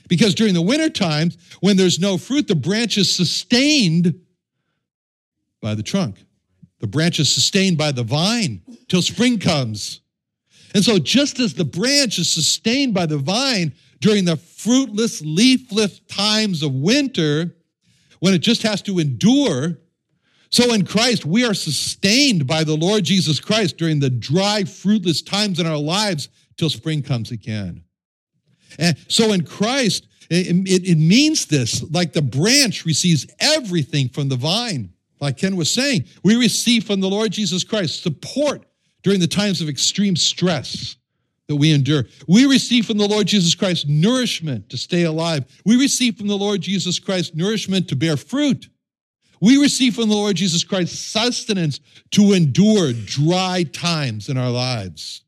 Because 0.08 0.34
during 0.36 0.54
the 0.54 0.62
winter 0.62 0.90
times, 0.90 1.38
when 1.60 1.78
there's 1.78 2.00
no 2.00 2.18
fruit, 2.18 2.48
the 2.48 2.56
branch 2.56 2.98
is 2.98 3.14
sustained 3.14 4.20
by 5.62 5.76
the 5.76 5.84
trunk. 5.84 6.24
The 6.80 6.88
branch 6.88 7.20
is 7.20 7.32
sustained 7.32 7.78
by 7.78 7.92
the 7.92 8.04
vine 8.04 8.62
till 8.88 9.02
spring 9.02 9.38
comes. 9.38 10.02
And 10.74 10.84
so, 10.84 11.00
just 11.00 11.40
as 11.40 11.54
the 11.54 11.66
branch 11.66 12.20
is 12.20 12.32
sustained 12.32 12.94
by 12.94 13.06
the 13.06 13.18
vine 13.18 13.74
during 14.00 14.26
the 14.26 14.38
fruitless, 14.38 15.22
leafless 15.22 16.00
times 16.02 16.64
of 16.64 16.74
winter, 16.74 17.56
when 18.20 18.34
it 18.34 18.40
just 18.40 18.64
has 18.64 18.82
to 18.84 19.00
endure. 19.00 19.80
So 20.52 20.74
in 20.74 20.86
Christ, 20.86 21.26
we 21.26 21.46
are 21.46 21.54
sustained 21.54 22.48
by 22.48 22.64
the 22.64 22.76
Lord 22.76 23.04
Jesus 23.04 23.40
Christ 23.40 23.78
during 23.78 24.00
the 24.00 24.10
dry, 24.10 24.64
fruitless 24.64 25.22
times 25.22 25.60
in 25.60 25.68
our 25.68 25.78
lives 25.78 26.30
till 26.58 26.70
spring 26.70 27.02
comes 27.02 27.32
again. 27.32 27.84
And 28.78 28.98
so 29.08 29.32
in 29.32 29.46
Christ, 29.46 30.08
it, 30.30 30.48
it, 30.68 30.90
it, 30.90 30.98
means 30.98 31.48
this 31.48 31.82
like 31.92 32.14
the 32.14 32.22
branch 32.22 32.86
receives 32.86 33.26
everything 33.40 34.10
from 34.10 34.30
the 34.30 34.36
vine. 34.36 34.94
Like 35.20 35.38
Ken 35.38 35.56
was 35.56 35.70
saying, 35.70 36.06
we 36.24 36.36
receive 36.36 36.86
from 36.86 37.02
the 37.02 37.10
Lord 37.10 37.32
Jesus 37.32 37.64
Christ 37.64 38.04
support 38.04 38.66
during 39.04 39.20
the 39.20 39.28
times 39.28 39.62
of 39.62 39.70
extreme 39.70 40.16
stress 40.16 40.96
that 41.48 41.56
we 41.56 41.72
endure. 41.72 42.06
We 42.28 42.46
receive 42.46 42.86
from 42.86 42.98
the 42.98 43.08
Lord 43.08 43.28
Jesus 43.28 43.56
Christ 43.56 43.88
nourishment 43.90 44.70
to 44.70 44.78
stay 44.78 45.04
alive. 45.04 45.46
We 45.66 45.78
receive 45.78 46.18
from 46.18 46.28
the 46.28 46.38
Lord 46.38 46.62
Jesus 46.62 47.00
Christ 47.00 47.36
nourishment 47.36 47.88
to 47.90 47.96
bear 47.96 48.18
fruit. 48.18 48.70
We 49.42 49.58
receive 49.58 49.96
from 49.96 50.10
the 50.10 50.16
Lord 50.16 50.36
Jesus 50.36 50.64
Christ 50.64 51.12
sustenance 51.12 51.80
to 52.12 52.34
endure 52.34 52.94
dry 52.94 53.64
times 53.64 54.30
in 54.30 54.38
our 54.38 54.52
lives. 54.52 55.24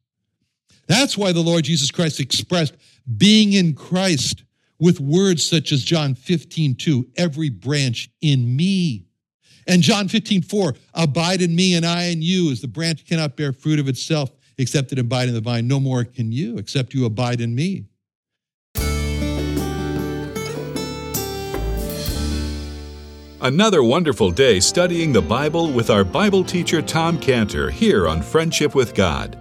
That's 0.87 1.17
why 1.17 1.31
the 1.31 1.41
Lord 1.41 1.63
Jesus 1.63 1.91
Christ 1.91 2.19
expressed 2.19 2.75
being 3.17 3.53
in 3.53 3.73
Christ 3.73 4.43
with 4.79 4.99
words 4.99 5.43
such 5.45 5.71
as 5.71 5.83
John 5.83 6.15
15, 6.15 6.75
2, 6.75 7.09
every 7.15 7.49
branch 7.49 8.09
in 8.21 8.55
me. 8.55 9.05
And 9.67 9.81
John 9.81 10.07
15, 10.07 10.41
4, 10.41 10.75
abide 10.93 11.41
in 11.41 11.55
me 11.55 11.75
and 11.75 11.85
I 11.85 12.05
in 12.05 12.21
you, 12.21 12.51
as 12.51 12.61
the 12.61 12.67
branch 12.67 13.05
cannot 13.05 13.35
bear 13.37 13.53
fruit 13.53 13.79
of 13.79 13.87
itself 13.87 14.31
except 14.57 14.91
it 14.91 14.99
abide 14.99 15.27
in 15.27 15.33
the 15.33 15.41
vine. 15.41 15.67
No 15.67 15.79
more 15.79 16.03
can 16.03 16.31
you, 16.31 16.57
except 16.57 16.93
you 16.93 17.05
abide 17.05 17.41
in 17.41 17.55
me. 17.55 17.85
Another 23.43 23.81
wonderful 23.81 24.29
day 24.29 24.59
studying 24.59 25.11
the 25.11 25.21
Bible 25.21 25.71
with 25.71 25.89
our 25.89 26.03
Bible 26.03 26.43
teacher 26.43 26.79
Tom 26.79 27.17
Cantor 27.17 27.71
here 27.71 28.07
on 28.07 28.21
Friendship 28.21 28.75
with 28.75 28.93
God. 28.93 29.40